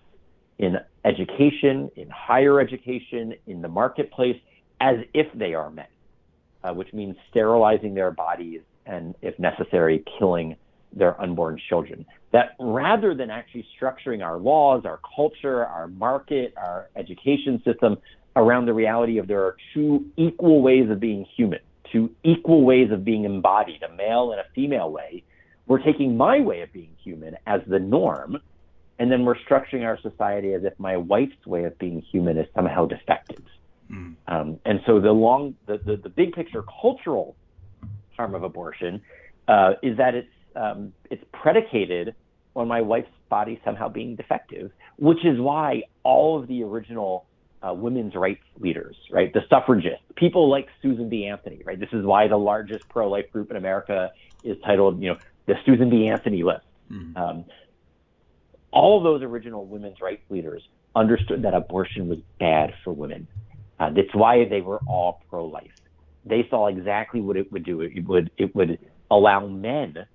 in 0.58 0.76
education, 1.04 1.90
in 1.96 2.08
higher 2.10 2.60
education, 2.60 3.34
in 3.46 3.62
the 3.62 3.68
marketplace, 3.68 4.40
as 4.80 4.96
if 5.12 5.26
they 5.34 5.54
are 5.54 5.70
men, 5.70 5.86
uh, 6.62 6.72
which 6.72 6.92
means 6.92 7.16
sterilizing 7.30 7.94
their 7.94 8.10
bodies 8.10 8.60
and, 8.86 9.14
if 9.22 9.38
necessary, 9.38 10.02
killing 10.18 10.56
their 10.92 11.20
unborn 11.20 11.60
children. 11.68 12.04
That 12.32 12.56
rather 12.58 13.14
than 13.14 13.30
actually 13.30 13.66
structuring 13.80 14.24
our 14.24 14.38
laws, 14.38 14.84
our 14.84 15.00
culture, 15.14 15.64
our 15.64 15.88
market, 15.88 16.54
our 16.56 16.88
education 16.96 17.62
system 17.64 17.96
around 18.36 18.66
the 18.66 18.72
reality 18.72 19.18
of 19.18 19.28
there 19.28 19.42
are 19.42 19.56
two 19.72 20.04
equal 20.16 20.62
ways 20.62 20.90
of 20.90 21.00
being 21.00 21.26
human, 21.36 21.60
two 21.94 22.10
equal 22.24 22.64
ways 22.64 22.90
of 22.90 23.04
being 23.04 23.24
embodied, 23.24 23.82
a 23.82 23.94
male 23.94 24.32
and 24.32 24.40
a 24.40 24.44
female 24.54 24.90
way, 24.90 25.22
we're 25.66 25.82
taking 25.82 26.16
my 26.16 26.40
way 26.40 26.60
of 26.62 26.72
being 26.72 26.90
human 27.02 27.36
as 27.46 27.60
the 27.66 27.78
norm, 27.78 28.38
and 28.98 29.10
then 29.10 29.24
we're 29.24 29.36
structuring 29.48 29.84
our 29.84 29.98
society 30.00 30.52
as 30.52 30.64
if 30.64 30.78
my 30.78 30.96
wife's 30.96 31.46
way 31.46 31.64
of 31.64 31.78
being 31.78 32.00
human 32.00 32.36
is 32.36 32.46
somehow 32.54 32.84
defective. 32.84 33.44
Mm. 33.90 34.14
Um, 34.26 34.60
and 34.64 34.80
so 34.86 35.00
the 35.00 35.12
long, 35.12 35.54
the, 35.66 35.78
the, 35.78 35.96
the, 35.96 36.08
big 36.08 36.32
picture 36.32 36.64
cultural 36.80 37.36
harm 38.16 38.34
of 38.34 38.42
abortion 38.42 39.00
uh, 39.46 39.74
is 39.82 39.96
that 39.98 40.14
it's 40.14 40.28
um, 40.56 40.92
it's 41.10 41.24
predicated 41.32 42.14
on 42.56 42.68
my 42.68 42.80
wife's 42.80 43.08
body 43.28 43.60
somehow 43.64 43.88
being 43.88 44.16
defective, 44.16 44.70
which 44.96 45.24
is 45.24 45.38
why 45.38 45.82
all 46.02 46.40
of 46.40 46.46
the 46.48 46.62
original 46.62 47.26
uh, 47.64 47.72
women's 47.72 48.14
rights 48.14 48.44
leaders, 48.58 48.96
right, 49.10 49.32
the 49.32 49.40
suffragists, 49.48 50.04
people 50.16 50.50
like 50.50 50.68
Susan 50.82 51.08
B. 51.08 51.26
Anthony, 51.26 51.62
right, 51.64 51.78
this 51.78 51.88
is 51.92 52.04
why 52.04 52.28
the 52.28 52.36
largest 52.36 52.88
pro-life 52.88 53.30
group 53.32 53.50
in 53.50 53.56
America 53.56 54.10
is 54.42 54.56
titled, 54.64 55.00
you 55.02 55.10
know, 55.10 55.18
the 55.46 55.54
Susan 55.64 55.88
B. 55.88 56.08
Anthony 56.08 56.42
list. 56.42 56.66
Mm-hmm. 56.90 57.16
Um, 57.16 57.44
all 58.70 58.98
of 58.98 59.04
those 59.04 59.22
original 59.22 59.64
women's 59.64 60.00
rights 60.00 60.22
leaders 60.28 60.62
understood 60.96 61.42
that 61.42 61.54
abortion 61.54 62.08
was 62.08 62.18
bad 62.38 62.74
for 62.82 62.92
women. 62.92 63.26
Uh, 63.78 63.90
that's 63.90 64.14
why 64.14 64.44
they 64.44 64.60
were 64.60 64.80
all 64.86 65.22
pro-life. 65.30 65.72
They 66.24 66.46
saw 66.50 66.66
exactly 66.66 67.20
what 67.20 67.36
it 67.36 67.50
would 67.52 67.64
do. 67.64 67.80
It 67.80 68.06
would 68.06 68.30
it 68.38 68.54
would 68.54 68.78
allow 69.10 69.46
men 69.46 70.06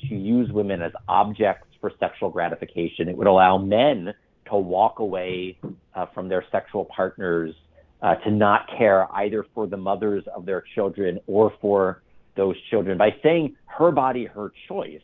to 0.00 0.14
use 0.14 0.50
women 0.50 0.80
as 0.82 0.92
objects 1.08 1.68
for 1.80 1.92
sexual 2.00 2.30
gratification. 2.30 3.08
It 3.08 3.16
would 3.16 3.26
allow 3.26 3.58
men 3.58 4.14
to 4.50 4.56
walk 4.56 4.98
away 4.98 5.58
uh, 5.94 6.06
from 6.14 6.28
their 6.28 6.44
sexual 6.50 6.84
partners, 6.84 7.54
uh, 8.02 8.14
to 8.16 8.30
not 8.30 8.68
care 8.76 9.06
either 9.16 9.44
for 9.54 9.66
the 9.66 9.76
mothers 9.76 10.24
of 10.34 10.46
their 10.46 10.62
children 10.74 11.18
or 11.26 11.52
for 11.60 12.02
those 12.36 12.56
children. 12.70 12.96
By 12.96 13.10
saying 13.22 13.56
her 13.66 13.90
body, 13.90 14.24
her 14.26 14.52
choice, 14.68 15.00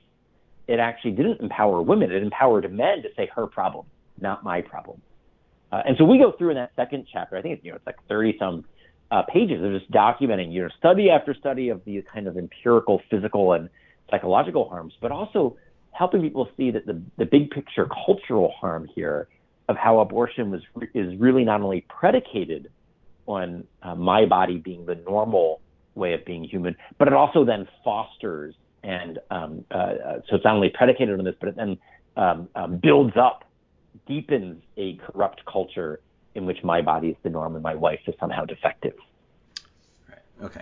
it 0.66 0.78
actually 0.78 1.12
didn't 1.12 1.40
empower 1.40 1.82
women. 1.82 2.10
It 2.10 2.22
empowered 2.22 2.70
men 2.72 3.02
to 3.02 3.08
say 3.16 3.28
her 3.34 3.46
problem, 3.46 3.86
not 4.20 4.44
my 4.44 4.62
problem. 4.62 5.00
Uh, 5.72 5.82
and 5.86 5.96
so 5.98 6.04
we 6.04 6.18
go 6.18 6.32
through 6.38 6.50
in 6.50 6.56
that 6.56 6.70
second 6.76 7.06
chapter. 7.12 7.36
I 7.36 7.42
think 7.42 7.56
it's 7.56 7.64
you 7.64 7.72
know 7.72 7.76
it's 7.76 7.86
like 7.86 7.96
30 8.08 8.36
some 8.38 8.64
uh, 9.10 9.22
pages 9.32 9.62
of 9.62 9.72
just 9.72 9.90
documenting 9.90 10.52
you 10.52 10.62
know 10.62 10.68
study 10.78 11.10
after 11.10 11.34
study 11.34 11.68
of 11.68 11.84
these 11.84 12.02
kind 12.12 12.28
of 12.28 12.36
empirical, 12.36 13.02
physical, 13.10 13.52
and 13.52 13.68
psychological 14.10 14.68
harms, 14.68 14.94
but 15.00 15.10
also 15.10 15.56
helping 15.90 16.22
people 16.22 16.48
see 16.56 16.70
that 16.70 16.86
the, 16.86 17.00
the 17.18 17.24
big 17.24 17.50
picture 17.50 17.88
cultural 18.06 18.52
harm 18.60 18.88
here 18.94 19.28
of 19.68 19.76
how 19.76 20.00
abortion 20.00 20.50
was 20.50 20.62
is 20.94 21.18
really 21.18 21.44
not 21.44 21.60
only 21.60 21.84
predicated 21.88 22.70
on 23.26 23.66
uh, 23.82 23.94
my 23.94 24.26
body 24.26 24.58
being 24.58 24.84
the 24.84 24.94
normal 24.94 25.60
way 25.94 26.12
of 26.12 26.24
being 26.24 26.44
human, 26.44 26.76
but 26.98 27.08
it 27.08 27.14
also 27.14 27.44
then 27.44 27.66
fosters 27.82 28.54
and 28.82 29.18
um, 29.30 29.64
uh, 29.70 29.76
uh 29.76 30.20
so 30.28 30.36
it's 30.36 30.44
not 30.44 30.54
only 30.54 30.68
predicated 30.68 31.18
on 31.18 31.24
this, 31.24 31.34
but 31.40 31.48
it 31.48 31.56
then 31.56 31.78
um, 32.16 32.48
um, 32.54 32.76
builds 32.76 33.16
up, 33.16 33.44
deepens 34.06 34.62
a 34.76 34.96
corrupt 34.96 35.42
culture 35.50 36.00
in 36.34 36.46
which 36.46 36.62
my 36.62 36.82
body 36.82 37.08
is 37.08 37.16
the 37.22 37.30
norm 37.30 37.54
and 37.54 37.62
my 37.62 37.74
wife 37.74 38.00
is 38.06 38.14
somehow 38.20 38.44
defective. 38.44 38.96
Right. 40.08 40.18
Okay. 40.42 40.60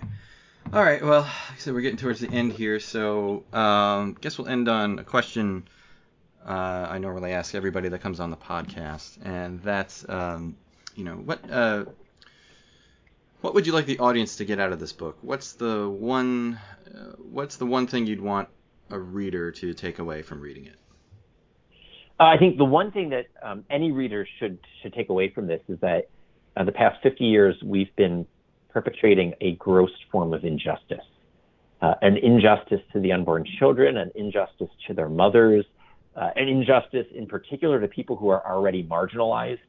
All 0.73 0.83
right. 0.83 1.03
Well, 1.03 1.29
so 1.59 1.73
we're 1.73 1.81
getting 1.81 1.99
towards 1.99 2.21
the 2.21 2.31
end 2.31 2.53
here, 2.53 2.79
so 2.79 3.43
um, 3.53 4.17
guess 4.21 4.39
we'll 4.39 4.49
end 4.49 4.69
on 4.69 4.99
a 4.99 5.05
question 5.05 5.67
uh, 6.47 6.87
I 6.91 6.99
normally 6.99 7.33
ask 7.33 7.55
everybody 7.55 7.89
that 7.89 8.01
comes 8.01 8.21
on 8.21 8.31
the 8.31 8.37
podcast, 8.37 9.19
and 9.25 9.61
that's, 9.63 10.09
um, 10.09 10.57
you 10.95 11.05
know, 11.05 11.15
what 11.15 11.51
uh, 11.51 11.85
what 13.41 13.55
would 13.55 13.67
you 13.67 13.73
like 13.73 13.87
the 13.87 13.99
audience 13.99 14.37
to 14.37 14.45
get 14.45 14.61
out 14.61 14.73
of 14.73 14.81
this 14.81 14.93
book? 14.93 15.19
What's 15.23 15.53
the 15.55 15.89
one 15.89 16.59
uh, 16.87 17.13
What's 17.19 17.57
the 17.57 17.67
one 17.67 17.87
thing 17.87 18.07
you'd 18.07 18.21
want 18.21 18.49
a 18.91 18.99
reader 18.99 19.51
to 19.53 19.75
take 19.75 19.99
away 19.99 20.23
from 20.23 20.41
reading 20.41 20.67
it? 20.67 20.77
Uh, 22.21 22.25
I 22.25 22.39
think 22.39 22.59
the 22.59 22.65
one 22.65 22.93
thing 22.93 23.11
that 23.11 23.27
um, 23.43 23.65
any 23.71 23.91
reader 23.91 24.27
should 24.39 24.59
should 24.83 24.93
take 24.93 25.09
away 25.09 25.31
from 25.31 25.47
this 25.47 25.61
is 25.69 25.79
that 25.81 26.09
uh, 26.57 26.65
the 26.65 26.73
past 26.73 27.03
50 27.03 27.25
years 27.25 27.57
we've 27.65 27.95
been 27.97 28.27
perpetrating 28.69 29.35
a 29.41 29.53
gross 29.57 29.91
form 30.11 30.33
of 30.33 30.45
injustice. 30.45 31.05
Uh, 31.81 31.95
an 32.01 32.17
injustice 32.17 32.81
to 32.93 33.01
the 33.01 33.11
unborn 33.11 33.45
children, 33.59 33.97
an 33.97 34.13
injustice 34.15 34.69
to 34.87 34.95
their 34.95 35.09
mothers, 35.09 35.65
uh, 36.17 36.31
an 36.37 36.49
injustice 36.49 37.07
in 37.15 37.27
particular 37.27 37.81
to 37.81 37.89
people 37.89 38.17
who 38.17 38.29
are 38.29 38.45
already 38.47 38.85
marginalized 38.85 39.61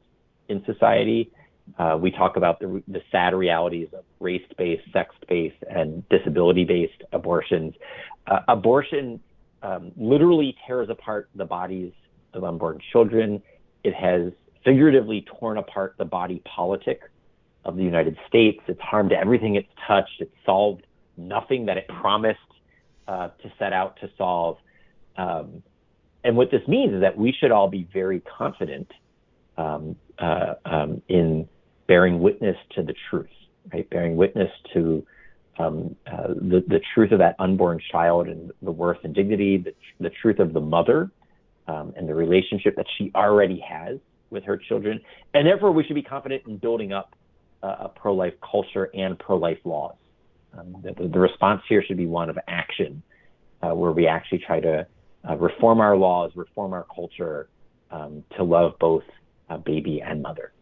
in 0.48 0.64
society. 0.64 1.30
Uh, 1.78 1.96
we 1.98 2.10
talk 2.10 2.36
about 2.36 2.60
the, 2.60 2.82
the 2.88 3.00
sad 3.10 3.34
realities 3.34 3.88
of 3.94 4.04
race-based, 4.20 4.82
sex-based, 4.92 5.56
and 5.70 6.06
disability-based 6.10 7.02
abortions. 7.12 7.74
Uh, 8.26 8.40
abortion 8.48 9.18
um, 9.62 9.90
literally 9.96 10.54
tears 10.66 10.90
apart 10.90 11.28
the 11.34 11.44
bodies 11.44 11.92
of 12.34 12.44
unborn 12.44 12.78
children. 12.92 13.42
It 13.82 13.94
has 13.94 14.32
figuratively 14.64 15.24
torn 15.38 15.56
apart 15.56 15.94
the 15.96 16.04
body 16.04 16.42
politic 16.44 17.00
of 17.64 17.76
the 17.76 17.82
United 17.82 18.18
States. 18.28 18.60
It's 18.66 18.80
harmed 18.80 19.12
everything 19.12 19.54
it's 19.54 19.68
touched. 19.86 20.20
It's 20.20 20.34
solved 20.44 20.86
nothing 21.16 21.66
that 21.66 21.78
it 21.78 21.88
promised 21.88 22.38
uh, 23.08 23.28
to 23.42 23.52
set 23.58 23.72
out 23.72 23.98
to 24.00 24.10
solve. 24.18 24.58
Um, 25.16 25.62
and 26.24 26.36
what 26.36 26.50
this 26.50 26.62
means 26.66 26.94
is 26.94 27.00
that 27.02 27.16
we 27.16 27.32
should 27.38 27.52
all 27.52 27.68
be 27.68 27.86
very 27.92 28.20
confident 28.20 28.90
um, 29.56 29.96
uh, 30.18 30.54
um, 30.64 31.02
in 31.08 31.48
bearing 31.86 32.20
witness 32.20 32.56
to 32.74 32.82
the 32.82 32.94
truth, 33.10 33.28
right? 33.72 33.88
Bearing 33.90 34.16
witness 34.16 34.50
to 34.72 35.06
um, 35.58 35.94
uh, 36.10 36.28
the, 36.28 36.64
the 36.66 36.80
truth 36.94 37.12
of 37.12 37.18
that 37.18 37.36
unborn 37.38 37.78
child 37.92 38.28
and 38.28 38.50
the 38.62 38.72
worth 38.72 38.98
and 39.04 39.14
dignity, 39.14 39.58
the, 39.58 39.74
the 40.00 40.10
truth 40.22 40.38
of 40.38 40.52
the 40.52 40.60
mother 40.60 41.10
um, 41.68 41.92
and 41.96 42.08
the 42.08 42.14
relationship 42.14 42.74
that 42.76 42.86
she 42.96 43.12
already 43.14 43.62
has 43.66 43.98
with 44.30 44.44
her 44.44 44.56
children. 44.56 45.00
And 45.34 45.46
therefore, 45.46 45.72
we 45.72 45.84
should 45.84 45.94
be 45.94 46.02
confident 46.02 46.42
in 46.46 46.56
building 46.56 46.92
up 46.92 47.14
uh, 47.62 47.76
a 47.80 47.88
pro 47.88 48.14
life 48.14 48.34
culture 48.50 48.90
and 48.94 49.18
pro 49.18 49.36
life 49.36 49.58
laws. 49.64 49.94
Um, 50.58 50.76
the, 50.82 51.08
the, 51.08 51.18
response 51.18 51.62
here 51.68 51.82
should 51.82 51.96
be 51.96 52.06
one 52.06 52.30
of 52.30 52.38
action, 52.46 53.02
uh, 53.62 53.74
where 53.74 53.90
we 53.90 54.06
actually 54.06 54.38
try 54.38 54.60
to 54.60 54.86
uh, 55.28 55.36
reform 55.36 55.80
our 55.80 55.96
laws, 55.96 56.32
reform 56.34 56.72
our 56.72 56.86
culture 56.94 57.48
um, 57.90 58.24
to 58.36 58.44
love 58.44 58.78
both 58.78 59.04
baby 59.64 60.02
and 60.04 60.20
mother. 60.20 60.52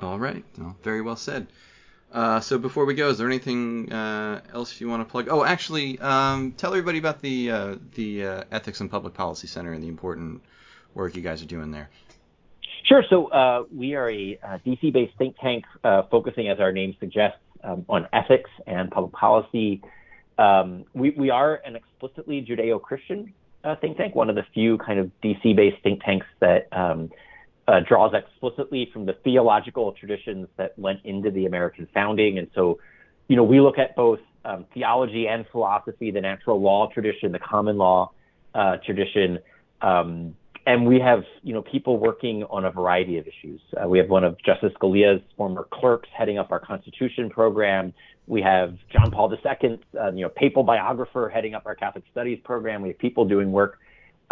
All 0.00 0.18
right. 0.18 0.44
Well, 0.58 0.76
very 0.82 1.02
well 1.02 1.16
said. 1.16 1.46
Uh, 2.12 2.40
so 2.40 2.58
before 2.58 2.84
we 2.84 2.94
go, 2.94 3.08
is 3.08 3.18
there 3.18 3.26
anything 3.26 3.92
uh, 3.92 4.40
else 4.52 4.80
you 4.80 4.88
want 4.88 5.06
to 5.06 5.10
plug? 5.10 5.28
Oh, 5.30 5.44
actually, 5.44 5.98
um, 5.98 6.52
tell 6.52 6.70
everybody 6.72 6.98
about 6.98 7.20
the 7.20 7.50
uh, 7.50 7.76
the 7.94 8.24
uh, 8.24 8.44
Ethics 8.52 8.80
and 8.80 8.90
Public 8.90 9.14
Policy 9.14 9.48
Center 9.48 9.72
and 9.72 9.82
the 9.82 9.88
important 9.88 10.42
work 10.94 11.16
you 11.16 11.22
guys 11.22 11.42
are 11.42 11.46
doing 11.46 11.70
there. 11.70 11.90
Sure. 12.84 13.02
So 13.10 13.26
uh, 13.26 13.64
we 13.74 13.94
are 13.94 14.08
a 14.08 14.38
uh, 14.42 14.58
DC-based 14.64 15.18
think 15.18 15.36
tank 15.42 15.64
focusing, 16.10 16.48
as 16.48 16.60
our 16.60 16.72
name 16.72 16.94
suggests, 17.00 17.38
um, 17.64 17.84
on 17.88 18.06
ethics 18.12 18.50
and 18.66 18.90
public 18.90 19.12
policy. 19.12 19.82
Um, 20.38 20.84
we, 20.94 21.10
we 21.10 21.30
are 21.30 21.62
an 21.64 21.76
explicitly 21.76 22.44
Judeo-Christian 22.46 23.32
uh, 23.66 23.74
think 23.76 23.96
tank, 23.96 24.14
one 24.14 24.30
of 24.30 24.36
the 24.36 24.44
few 24.54 24.78
kind 24.78 24.98
of 24.98 25.10
DC-based 25.22 25.82
think 25.82 26.02
tanks 26.02 26.26
that 26.40 26.68
um, 26.72 27.10
uh, 27.66 27.80
draws 27.80 28.14
explicitly 28.14 28.88
from 28.92 29.06
the 29.06 29.14
theological 29.24 29.92
traditions 29.92 30.46
that 30.56 30.78
went 30.78 31.00
into 31.04 31.30
the 31.30 31.46
American 31.46 31.88
founding. 31.92 32.38
And 32.38 32.48
so, 32.54 32.78
you 33.28 33.34
know, 33.34 33.42
we 33.42 33.60
look 33.60 33.76
at 33.78 33.96
both 33.96 34.20
um, 34.44 34.66
theology 34.72 35.26
and 35.26 35.44
philosophy, 35.50 36.12
the 36.12 36.20
natural 36.20 36.60
law 36.60 36.88
tradition, 36.88 37.32
the 37.32 37.40
common 37.40 37.76
law 37.76 38.12
uh, 38.54 38.76
tradition. 38.76 39.40
Um, 39.82 40.36
and 40.66 40.84
we 40.84 40.98
have, 40.98 41.22
you 41.42 41.54
know, 41.54 41.62
people 41.62 41.98
working 41.98 42.42
on 42.50 42.64
a 42.64 42.70
variety 42.70 43.18
of 43.18 43.26
issues. 43.26 43.60
Uh, 43.80 43.88
we 43.88 43.98
have 43.98 44.08
one 44.10 44.24
of 44.24 44.36
Justice 44.44 44.72
Scalia's 44.80 45.22
former 45.36 45.66
clerks 45.72 46.08
heading 46.12 46.38
up 46.38 46.50
our 46.50 46.58
Constitution 46.58 47.30
program. 47.30 47.94
We 48.26 48.42
have 48.42 48.76
John 48.92 49.12
Paul 49.12 49.32
II, 49.32 49.80
uh, 49.98 50.10
you 50.12 50.22
know, 50.22 50.28
papal 50.28 50.64
biographer 50.64 51.30
heading 51.32 51.54
up 51.54 51.66
our 51.66 51.76
Catholic 51.76 52.02
Studies 52.10 52.40
program. 52.44 52.82
We 52.82 52.88
have 52.88 52.98
people 52.98 53.24
doing 53.24 53.52
work 53.52 53.78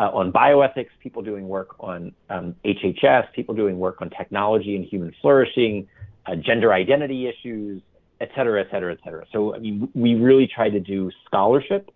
uh, 0.01 0.11
on 0.13 0.33
bioethics, 0.33 0.89
people 1.01 1.23
doing 1.23 1.47
work 1.47 1.77
on 1.79 2.13
um, 2.29 2.57
HHS, 2.65 3.33
people 3.33 3.55
doing 3.55 3.79
work 3.79 4.03
on 4.03 4.11
technology 4.11 4.75
and 4.75 4.85
human 4.85 5.15
flourishing, 5.23 5.87
uh, 6.27 6.35
gender 6.35 6.73
identity 6.73 7.29
issues, 7.29 7.81
et 8.21 8.31
cetera, 8.35 8.61
et 8.61 8.67
cetera, 8.73 8.93
et 8.93 8.99
cetera. 9.05 9.25
So, 9.33 9.55
I 9.55 9.61
mean, 9.61 9.89
we 9.95 10.17
really 10.17 10.49
try 10.53 10.69
to 10.69 10.81
do 10.81 11.13
scholarship 11.27 11.93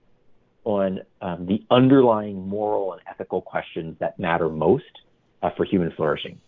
on 0.68 1.00
um, 1.22 1.46
the 1.46 1.64
underlying 1.70 2.46
moral 2.46 2.92
and 2.92 3.00
ethical 3.06 3.40
questions 3.40 3.96
that 4.00 4.18
matter 4.18 4.50
most 4.50 4.84
uh, 5.42 5.48
for 5.56 5.64
human 5.64 5.90
flourishing. 5.92 6.38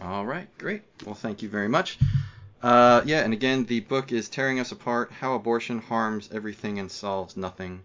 All 0.00 0.24
right, 0.24 0.48
great. 0.56 0.82
Well, 1.04 1.14
thank 1.14 1.42
you 1.42 1.50
very 1.50 1.68
much. 1.68 1.98
Uh, 2.62 3.02
yeah, 3.04 3.20
and 3.20 3.34
again, 3.34 3.66
the 3.66 3.80
book 3.80 4.10
is 4.10 4.30
Tearing 4.30 4.58
Us 4.58 4.72
Apart 4.72 5.12
How 5.12 5.34
Abortion 5.34 5.80
Harms 5.80 6.30
Everything 6.32 6.78
and 6.78 6.90
Solves 6.90 7.36
Nothing. 7.36 7.82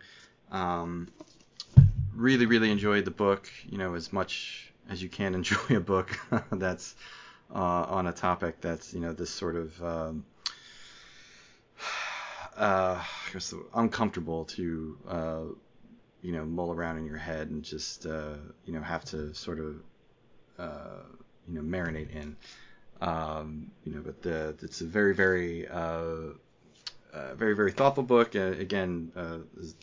Um, 0.51 1.09
really, 2.15 2.45
really 2.45 2.71
enjoyed 2.71 3.03
the 3.03 3.11
book. 3.11 3.49
You 3.69 3.77
know, 3.77 3.95
as 3.95 4.13
much 4.13 4.71
as 4.89 5.03
you 5.03 5.09
can 5.09 5.35
enjoy 5.35 5.75
a 5.75 5.81
book 5.81 6.17
that's 6.51 6.95
uh, 7.53 7.57
on 7.89 8.07
a 8.07 8.13
topic 8.13 8.61
that's 8.61 8.93
you 8.93 9.01
know 9.01 9.11
this 9.11 9.29
sort 9.29 9.57
of 9.57 9.83
um, 9.83 10.25
uh, 12.61 13.01
I 13.01 13.33
guess 13.33 13.53
uncomfortable 13.73 14.45
to 14.45 14.97
uh, 15.07 15.41
you 16.21 16.31
know 16.31 16.45
mull 16.45 16.71
around 16.71 16.97
in 16.97 17.05
your 17.05 17.17
head 17.17 17.49
and 17.49 17.63
just 17.63 18.05
uh, 18.05 18.35
you 18.65 18.73
know 18.73 18.81
have 18.81 19.03
to 19.05 19.33
sort 19.33 19.59
of 19.59 19.75
uh, 20.59 21.03
you 21.47 21.55
know 21.55 21.61
marinate 21.61 22.15
in. 22.15 22.35
Um, 23.01 23.71
you 23.83 23.95
know, 23.95 24.01
but 24.01 24.21
the, 24.21 24.55
it's 24.61 24.81
a 24.81 24.85
very, 24.85 25.15
very, 25.15 25.67
uh, 25.67 26.35
uh, 27.11 27.33
very, 27.33 27.55
very 27.55 27.71
thoughtful 27.71 28.03
book. 28.03 28.35
Uh, 28.35 28.53
again, 28.59 29.11
as 29.59 29.73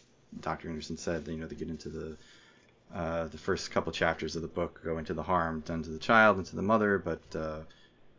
Dr. 0.40 0.68
Anderson 0.68 0.96
said, 0.96 1.26
you 1.26 1.36
know, 1.36 1.48
they 1.48 1.56
get 1.56 1.68
into 1.68 1.88
the 1.88 2.16
uh, 2.94 3.26
the 3.26 3.36
first 3.36 3.70
couple 3.70 3.92
chapters 3.92 4.34
of 4.34 4.42
the 4.42 4.48
book 4.48 4.80
go 4.82 4.96
into 4.96 5.12
the 5.12 5.22
harm 5.22 5.60
done 5.66 5.82
to 5.82 5.90
the 5.90 5.98
child 5.98 6.38
and 6.38 6.46
to 6.46 6.56
the 6.56 6.62
mother, 6.62 6.98
but 6.98 7.20
uh, 7.34 7.60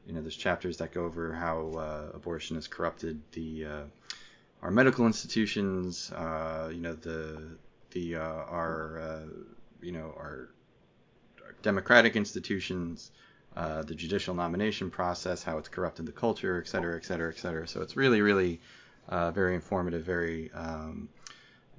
you 0.05 0.13
know, 0.13 0.21
there's 0.21 0.35
chapters 0.35 0.77
that 0.77 0.91
go 0.91 1.05
over 1.05 1.33
how 1.33 1.71
uh, 1.77 2.11
abortion 2.13 2.55
has 2.55 2.67
corrupted 2.67 3.19
the 3.31 3.65
uh, 3.65 3.83
our 4.61 4.71
medical 4.71 5.05
institutions, 5.05 6.11
uh, 6.11 6.69
you 6.71 6.81
know, 6.81 6.93
the 6.93 7.41
the 7.91 8.15
our 8.15 9.23
you 9.81 9.91
know 9.91 10.13
our, 10.17 10.49
our 11.45 11.55
democratic 11.61 12.15
institutions, 12.15 13.11
the 13.55 13.95
judicial 13.95 14.33
nomination 14.35 14.89
process, 14.91 15.43
how 15.43 15.57
it's 15.57 15.69
corrupted 15.69 16.05
the 16.05 16.11
culture, 16.11 16.61
et 16.61 16.67
cetera, 16.67 16.95
et 16.97 17.05
cetera, 17.05 17.31
et 17.31 17.37
cetera. 17.37 17.67
So 17.67 17.81
it's 17.81 17.95
really, 17.95 18.21
really 18.21 18.59
very 19.09 19.55
informative, 19.55 20.03
very 20.03 20.51
um, 20.53 21.09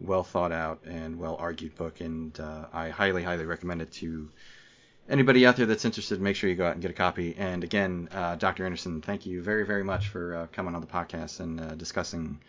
well 0.01 0.25
thought 0.25 0.53
out 0.53 0.81
and 0.85 1.19
well 1.19 1.37
argued 1.39 1.77
book, 1.77 2.01
and 2.01 2.39
uh, 2.41 2.67
I 2.73 2.89
highly, 2.89 3.23
highly 3.23 3.45
recommend 3.45 3.83
it 3.83 3.93
to 3.93 4.29
anybody 5.09 5.47
out 5.47 5.57
there 5.57 5.67
that's 5.67 5.85
interested. 5.85 6.21
Make 6.21 6.37
sure 6.37 6.49
you 6.49 6.57
go 6.57 6.67
out 6.67 6.73
and 6.73 6.83
get 6.83 6.91
a 6.91 6.95
copy. 6.95 7.35
And 7.37 7.65
again, 7.65 8.09
uh, 8.13 8.37
Dr. 8.37 8.65
Anderson, 8.65 9.03
thank 9.03 9.27
you 9.27 9.43
very, 9.43 9.67
very 9.67 9.85
much 9.85 10.09
for 10.09 10.35
uh, 10.35 10.47
coming 10.53 10.75
on 10.75 10.81
the 10.81 10.87
podcast 10.87 11.41
and 11.41 11.61
uh, 11.61 11.75
discussing 11.75 12.41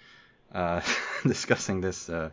uh, 0.54 0.82
discussing 1.24 1.82
this. 1.82 2.10
Uh, 2.10 2.30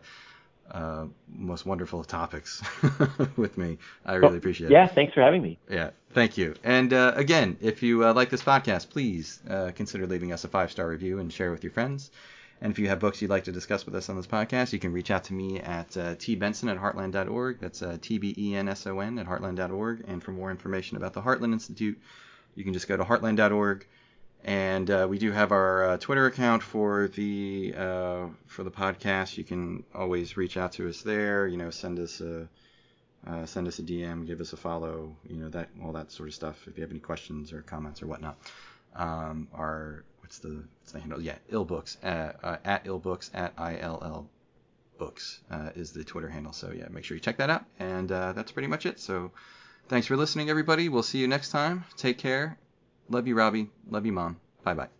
most 1.27 1.65
wonderful 1.65 2.03
topics 2.03 2.61
with 3.35 3.57
me. 3.57 3.79
I 4.05 4.13
really 4.13 4.37
appreciate 4.37 4.69
yeah, 4.69 4.83
it. 4.83 4.89
Yeah, 4.89 4.93
thanks 4.93 5.15
for 5.15 5.21
having 5.21 5.41
me. 5.41 5.57
Yeah, 5.67 5.89
thank 6.11 6.37
you. 6.37 6.53
And 6.63 6.93
again, 6.93 7.57
if 7.59 7.81
you 7.81 8.03
like 8.13 8.29
this 8.29 8.43
podcast, 8.43 8.89
please 8.89 9.39
consider 9.73 10.05
leaving 10.05 10.31
us 10.31 10.43
a 10.43 10.47
five 10.47 10.69
star 10.71 10.87
review 10.87 11.17
and 11.17 11.33
share 11.33 11.49
with 11.49 11.63
your 11.63 11.73
friends. 11.73 12.11
And 12.61 12.71
if 12.71 12.79
you 12.79 12.89
have 12.89 12.99
books 12.99 13.21
you'd 13.21 13.31
like 13.31 13.45
to 13.45 13.51
discuss 13.51 13.85
with 13.85 13.95
us 13.95 14.09
on 14.09 14.17
this 14.17 14.27
podcast, 14.27 14.73
you 14.73 14.79
can 14.79 14.91
reach 14.91 15.11
out 15.11 15.23
to 15.25 15.33
me 15.33 15.59
at 15.59 15.95
uh, 15.95 16.15
tbenson 16.15 16.69
at 16.69 16.77
heartland.org. 16.77 17.59
That's 17.59 17.81
uh, 17.81 17.97
T-B-E-N-S-O-N 18.01 19.17
at 19.17 19.27
heartland.org. 19.27 20.03
And 20.07 20.21
for 20.21 20.31
more 20.31 20.51
information 20.51 20.97
about 20.97 21.13
the 21.13 21.21
Heartland 21.21 21.53
Institute, 21.53 21.97
you 22.55 22.63
can 22.65 22.73
just 22.73 22.87
go 22.87 22.97
to 22.97 23.05
heartland.org. 23.05 23.87
And 24.43 24.89
uh, 24.89 25.07
we 25.09 25.17
do 25.17 25.31
have 25.31 25.51
our 25.51 25.83
uh, 25.83 25.97
Twitter 25.97 26.25
account 26.25 26.63
for 26.63 27.09
the 27.09 27.73
uh, 27.77 28.27
for 28.47 28.63
the 28.63 28.71
podcast. 28.71 29.37
You 29.37 29.43
can 29.43 29.83
always 29.93 30.37
reach 30.37 30.55
out 30.55 30.73
to 30.73 30.87
us 30.87 31.01
there. 31.01 31.45
You 31.47 31.57
know, 31.57 31.69
send 31.69 31.99
us 31.99 32.21
a 32.21 32.47
uh, 33.27 33.45
send 33.45 33.67
us 33.67 33.79
a 33.79 33.83
DM, 33.83 34.25
give 34.25 34.39
us 34.39 34.53
a 34.53 34.57
follow. 34.57 35.15
You 35.27 35.37
know 35.37 35.49
that 35.49 35.69
all 35.83 35.91
that 35.93 36.11
sort 36.11 36.29
of 36.29 36.35
stuff. 36.35 36.67
If 36.67 36.77
you 36.77 36.81
have 36.83 36.91
any 36.91 37.01
questions 37.01 37.51
or 37.51 37.61
comments 37.61 38.01
or 38.01 38.07
whatnot, 38.07 38.37
um, 38.95 39.49
our 39.53 40.05
what's 40.21 40.39
the 40.39 40.63
what's 40.79 40.93
the 40.93 40.99
handle? 40.99 41.21
Yeah, 41.21 41.35
illbooks 41.51 41.97
at, 42.01 42.39
uh, 42.41 42.57
at 42.63 42.85
illbooks 42.85 43.29
at 43.33 43.53
ill 43.81 44.29
books 44.97 45.39
uh, 45.49 45.71
is 45.75 45.91
the 45.91 46.03
Twitter 46.03 46.29
handle. 46.29 46.53
So 46.53 46.71
yeah, 46.71 46.87
make 46.89 47.03
sure 47.03 47.15
you 47.15 47.21
check 47.21 47.37
that 47.37 47.49
out. 47.49 47.65
And 47.79 48.11
uh, 48.11 48.33
that's 48.33 48.51
pretty 48.51 48.67
much 48.67 48.85
it. 48.85 48.99
So 48.99 49.31
thanks 49.87 50.07
for 50.07 50.15
listening, 50.15 50.49
everybody. 50.49 50.89
We'll 50.89 51.03
see 51.03 51.17
you 51.19 51.27
next 51.27 51.49
time. 51.49 51.85
Take 51.97 52.19
care. 52.19 52.57
Love 53.09 53.27
you, 53.27 53.35
Robbie. 53.35 53.69
Love 53.89 54.05
you, 54.05 54.11
Mom. 54.13 54.37
Bye 54.63 54.73
bye. 54.75 54.98